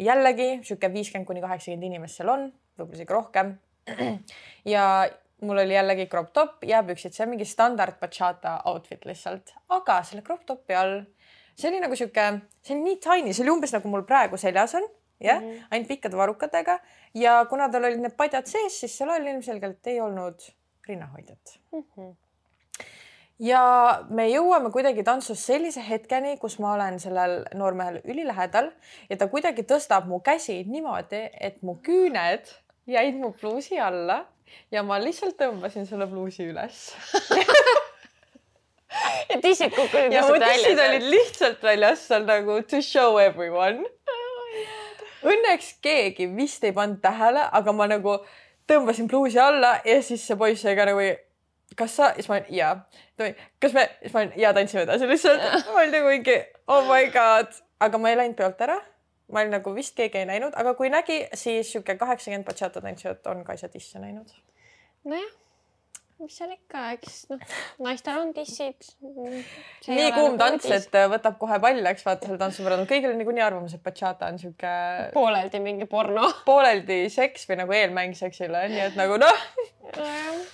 [0.00, 2.48] jällegi sihuke viiskümmend kuni kaheksakümmend inimest seal on,
[2.78, 3.52] võib-olla isegi rohkem.
[4.74, 4.84] ja
[5.42, 10.22] mul oli jällegi crop top, jääpüksid, see on mingi standard bachata outfit lihtsalt, aga selle
[10.22, 11.00] crop topi all,
[11.58, 12.26] see oli nagu sihuke,
[12.62, 14.88] see oli nii tiny, see oli umbes nagu mul praegu seljas on
[15.20, 16.78] jah mm -hmm., ainult pikkade varrukatega
[17.14, 20.50] ja kuna tal olid need padjad sees, siis seal oli ilmselgelt ei olnud
[20.88, 21.84] rinnahoidjat mm.
[21.96, 22.14] -hmm
[23.38, 23.62] ja
[24.10, 28.70] me jõuame kuidagi tantsus sellise hetkeni, kus ma olen sellel noormehel ülilähedal
[29.10, 32.52] ja ta kuidagi tõstab mu käsi niimoodi, et mu küüned
[32.86, 34.24] jäid mu pluusi alla
[34.74, 36.86] ja ma lihtsalt tõmbasin selle pluusi üles
[39.30, 43.84] ja tissid kukkusid ja mu tissid olid lihtsalt väljas seal nagu to show everyone
[45.24, 48.18] õnneks keegi vist ei pannud tähele, aga ma nagu
[48.68, 51.04] tõmbasin pluusi alla ja siis see poiss jäi ka nagu,
[51.78, 52.72] kas sa, siis ma olin jaa.
[53.60, 55.46] kas me, siis ma olin jaa, tantsime edasi lihtsalt.
[55.70, 56.38] ma olin nagu mingi
[56.68, 58.78] oh my god, aga ma ei läinud peolt ära.
[59.34, 63.26] Ma olin nagu vist keegi ei näinud, aga kui nägi, siis sihuke kaheksakümmend bachata tantsijat
[63.32, 64.30] on ka asja tisse näinud.
[65.04, 65.32] nojah
[66.22, 67.40] mis seal ikka, eks noh,
[67.84, 68.86] naistel on tissid.
[69.02, 73.18] nii kuum nagu tants, et äh, võtab kohe pall, eks vaata seal tantsupõrandal, kõigil on
[73.20, 74.74] niikuinii arvamus, et bachata on sihuke.
[75.16, 76.30] pooleldi mingi porno.
[76.46, 79.48] pooleldi seks või nagu eelmäng seksile, nii et nagu noh
[79.90, 80.44] uh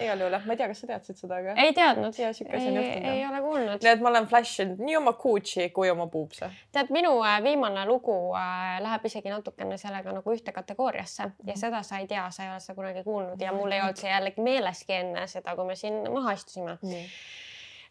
[0.00, 1.54] igal juhul jah, ma ei tea, kas sa teadsid seda, aga.
[1.62, 2.16] ei teadnud.
[2.18, 3.08] ja sihuke asi on juhtunud.
[3.12, 3.84] ei ole kuulnud.
[3.84, 6.50] nii et ma olen flash inud nii oma Gucci kui oma puupse.
[6.74, 11.50] tead, minu äh, viimane lugu äh, läheb isegi natukene sellega nagu ühte kategooriasse mm -hmm.
[11.50, 14.00] ja seda sa ei tea, sa ei ole seda kunagi kuulnud ja mul ei olnud
[14.00, 16.90] see jällegi meeleski enne seda, kui me siin maha istusime mm.
[16.90, 17.08] -hmm.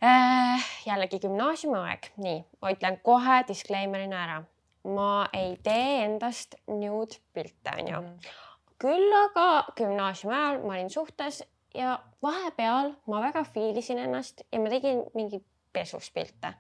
[0.03, 4.43] Äh, jällegi gümnaasiumiaeg, nii, ma ütlen kohe disclaimer'ina ära,
[4.83, 7.97] ma ei tee endast nude pilte, onju.
[7.97, 8.33] -hmm
[8.83, 9.47] küll aga
[9.79, 11.43] gümnaasiumi ajal ma olin suhtes
[11.73, 15.43] ja vahepeal ma väga fiilisin ennast ja ma tegin mingi
[15.73, 16.53] pesus pilte.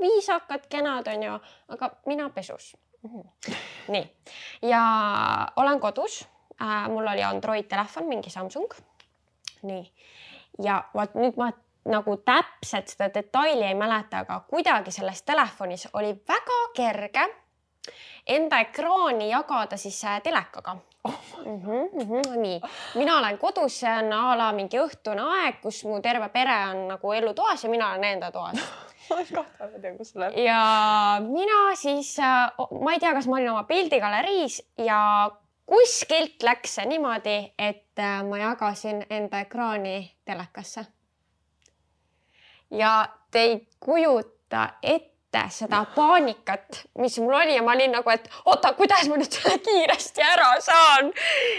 [0.00, 1.38] viisakad, kenad onju,
[1.68, 3.10] aga mina pesus mm.
[3.10, 3.54] -hmm.
[3.88, 4.16] nii
[4.62, 4.82] ja
[5.56, 6.28] olen kodus
[6.62, 6.88] äh,.
[6.88, 8.72] mul oli Android telefon, mingi Samsung.
[9.62, 9.92] nii
[10.62, 11.52] ja vot nüüd ma
[11.84, 17.28] nagu täpselt seda detaili ei mäleta, aga kuidagi selles telefonis oli väga kerge
[18.26, 20.76] enda ekraani jagada siis äh, telekaga.
[21.04, 22.60] Mm -hmm, mm -hmm, nii,
[22.94, 26.88] mina olen kodus, see on a la mingi õhtune aeg, kus mu terve pere on
[26.88, 28.56] nagu elutoas ja mina olen enda toas
[29.36, 30.38] kahtlane tea, kus läheb.
[30.38, 35.30] ja mina siis, äh, ma ei tea, kas ma olin oma pildigaleriis ja
[35.66, 40.86] kuskilt läks see niimoodi, et äh, ma jagasin enda ekraani telekasse.
[42.70, 45.13] ja te ei kujuta ette
[45.50, 49.58] seda paanikat, mis mul oli ja ma olin nagu, et oota, kuidas ma nüüd selle
[49.58, 51.12] kiiresti ära saan.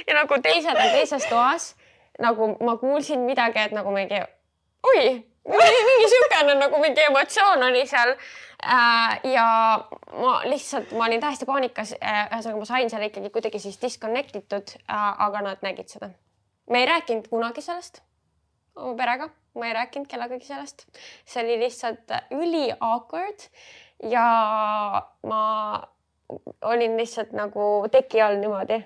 [0.08, 1.76] ja nagu teised on teises toas,
[2.20, 4.22] nagu ma kuulsin midagi, et nagu mingi
[4.92, 5.06] oi,
[5.46, 8.16] mingi siukene nagu mingi emotsioon oli seal
[8.64, 9.46] Äh, ja
[10.12, 11.94] ma lihtsalt, ma olin täiesti paanikas.
[12.00, 16.10] Äh, ühesõnaga, ma sain seal ikkagi kuidagi siis disconnect itud, äh, aga nad nägid seda.
[16.70, 18.00] me ei rääkinud kunagi sellest
[18.76, 20.86] oma perega, ma ei rääkinud kellegagi sellest.
[21.26, 23.48] see oli lihtsalt üli awkward
[24.12, 24.26] ja
[25.24, 25.44] ma
[26.66, 28.82] olin lihtsalt nagu teki all niimoodi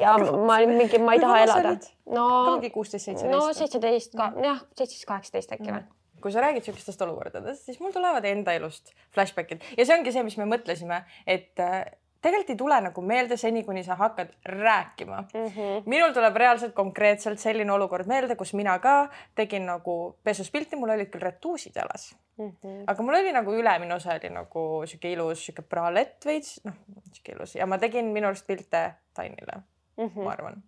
[0.00, 1.74] ja ma olin mingi, ma ei taha elada.
[2.06, 2.28] no.
[2.52, 3.34] mingi kuusteist, seitseteist.
[3.34, 7.80] no seitseteist ka, jah, seitseteist, kaheksateist äkki või mm kui sa räägid niisugustest olukordadest, siis
[7.82, 11.80] mul tulevad enda elust flashback'id ja see ongi see, mis me mõtlesime, et äh,
[12.22, 15.46] tegelikult ei tule nagu meelde seni, kuni sa hakkad rääkima mm.
[15.46, 15.82] -hmm.
[15.86, 20.94] minul tuleb reaalselt konkreetselt selline olukord meelde, kus mina ka tegin nagu pesus pilti, mul
[20.94, 22.48] olid küll retuusid jalas mm.
[22.48, 22.84] -hmm.
[22.86, 26.74] aga mul oli nagu ülemine osa oli nagu sihuke ilus sihuke bralett veits, noh
[27.12, 29.62] sihuke ilus ja ma tegin minu arust pilte Tainile
[29.96, 30.22] mm, -hmm.
[30.22, 30.62] ma arvan.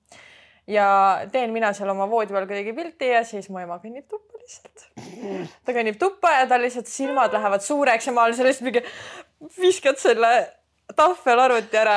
[0.66, 4.38] ja teen mina seal oma voodi peal kuidagi pilti ja siis mu ema kõnnib tuppa
[4.38, 4.90] lihtsalt.
[5.64, 8.84] ta kõnnib tuppa ja tal lihtsalt silmad lähevad suureks ja ma olen sellest mingi,
[9.60, 10.34] viskad selle
[10.96, 11.96] tahvelarvuti ära.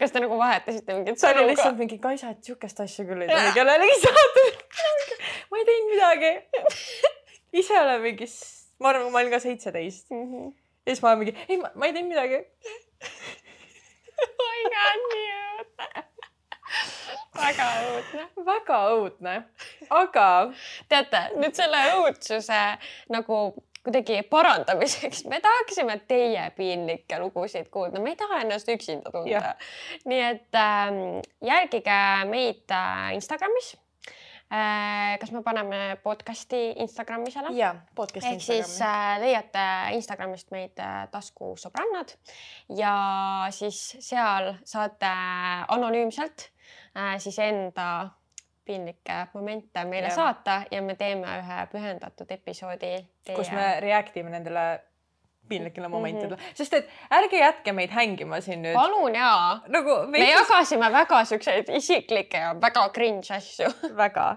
[0.00, 3.26] kas te nagu vahetasite mingit sõnu see oli lihtsalt mingi Kaisa, et sihukest asja küll
[3.26, 4.46] ei tohi kellelegi saata.
[5.50, 6.32] ma ei teinud midagi.
[7.62, 8.30] ise olen mingi,
[8.80, 10.24] ma arvan, ma olin ka seitseteist mm.
[10.30, 10.52] -hmm.
[10.86, 12.40] ja siis ma olen mingi, ei, ma ei teinud midagi.
[14.20, 15.28] oh my god, nii
[15.60, 16.08] õudne
[17.40, 18.26] väga õudne.
[18.46, 19.34] väga õudne,
[19.90, 20.26] aga.
[20.88, 22.60] teate nüüd selle õudsuse
[23.12, 23.40] nagu
[23.90, 29.54] kuidagi parandamiseks me tahaksime teie piinlikke lugusid kuulda, me ei taha ennast üksinda tunda.
[30.06, 30.90] nii et äh,
[31.42, 33.72] jälgige meid äh, Instagramis
[34.52, 35.18] äh,.
[35.18, 37.50] kas me paneme podcast'i Instagrami selle?
[37.58, 39.66] ja, podcast'i ehk siis äh, leiate
[39.98, 42.14] Instagramist meid äh, taskusõbrannad
[42.78, 42.94] ja
[43.50, 45.10] siis seal saate
[45.66, 46.50] anonüümselt
[46.94, 47.90] äh, siis enda
[48.64, 50.14] piinlikke momente meile ja.
[50.14, 52.94] saata ja me teeme ühe pühendatud episoodi
[53.34, 54.66] kus me react ime nendele
[55.50, 55.94] piinlikele mhm.
[55.96, 56.54] momentidele mm, -hmm.
[56.54, 58.74] sest et ärge jätke meid hängima siin nüüd.
[58.74, 59.96] palun jaa nagu.
[60.06, 63.70] me jagasime väga siukseid isiklikke ja väga cringe asju
[64.02, 64.36] väga,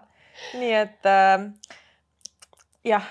[0.53, 1.49] nii et äh,
[2.83, 3.09] jah,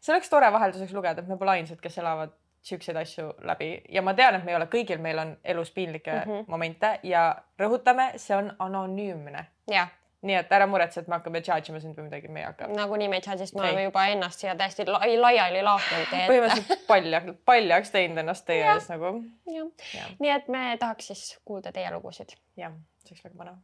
[0.00, 2.34] see oleks tore vahelduseks lugeda, et me pole ainsad, kes elavad
[2.64, 6.12] siukseid asju läbi ja ma tean, et me ei ole, kõigil meil on elus piinlikke
[6.12, 6.44] mm -hmm.
[6.48, 7.26] momente ja
[7.60, 9.46] rõhutame, see on anonüümne.
[9.70, 9.92] jah
[10.24, 12.68] nii et ära muretse, et me hakkame charge ima sind või midagi, me ei hakka.
[12.72, 16.24] nagunii me ei charge, sest me oleme juba ennast siia täiesti la laiali laotanud teie
[16.24, 16.32] ette.
[16.32, 19.12] põhimõtteliselt palja, paljaks teinud ennast teie ees nagu.
[19.48, 22.36] nii et me tahaks siis kuulda teie lugusid.
[22.60, 23.60] jah, see oleks väga põnev.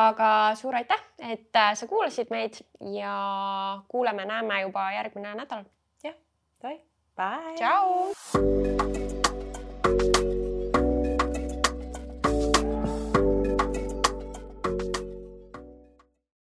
[0.00, 0.30] aga
[0.60, 2.58] suur aitäh, et äh, sa kuulasid meid
[2.98, 3.14] ja
[3.88, 5.68] kuuleme-näeme juba järgmine nädal.
[6.04, 6.18] jah,
[6.62, 6.80] davai
[7.16, 7.54] Bye.
[7.56, 8.10] Ciao.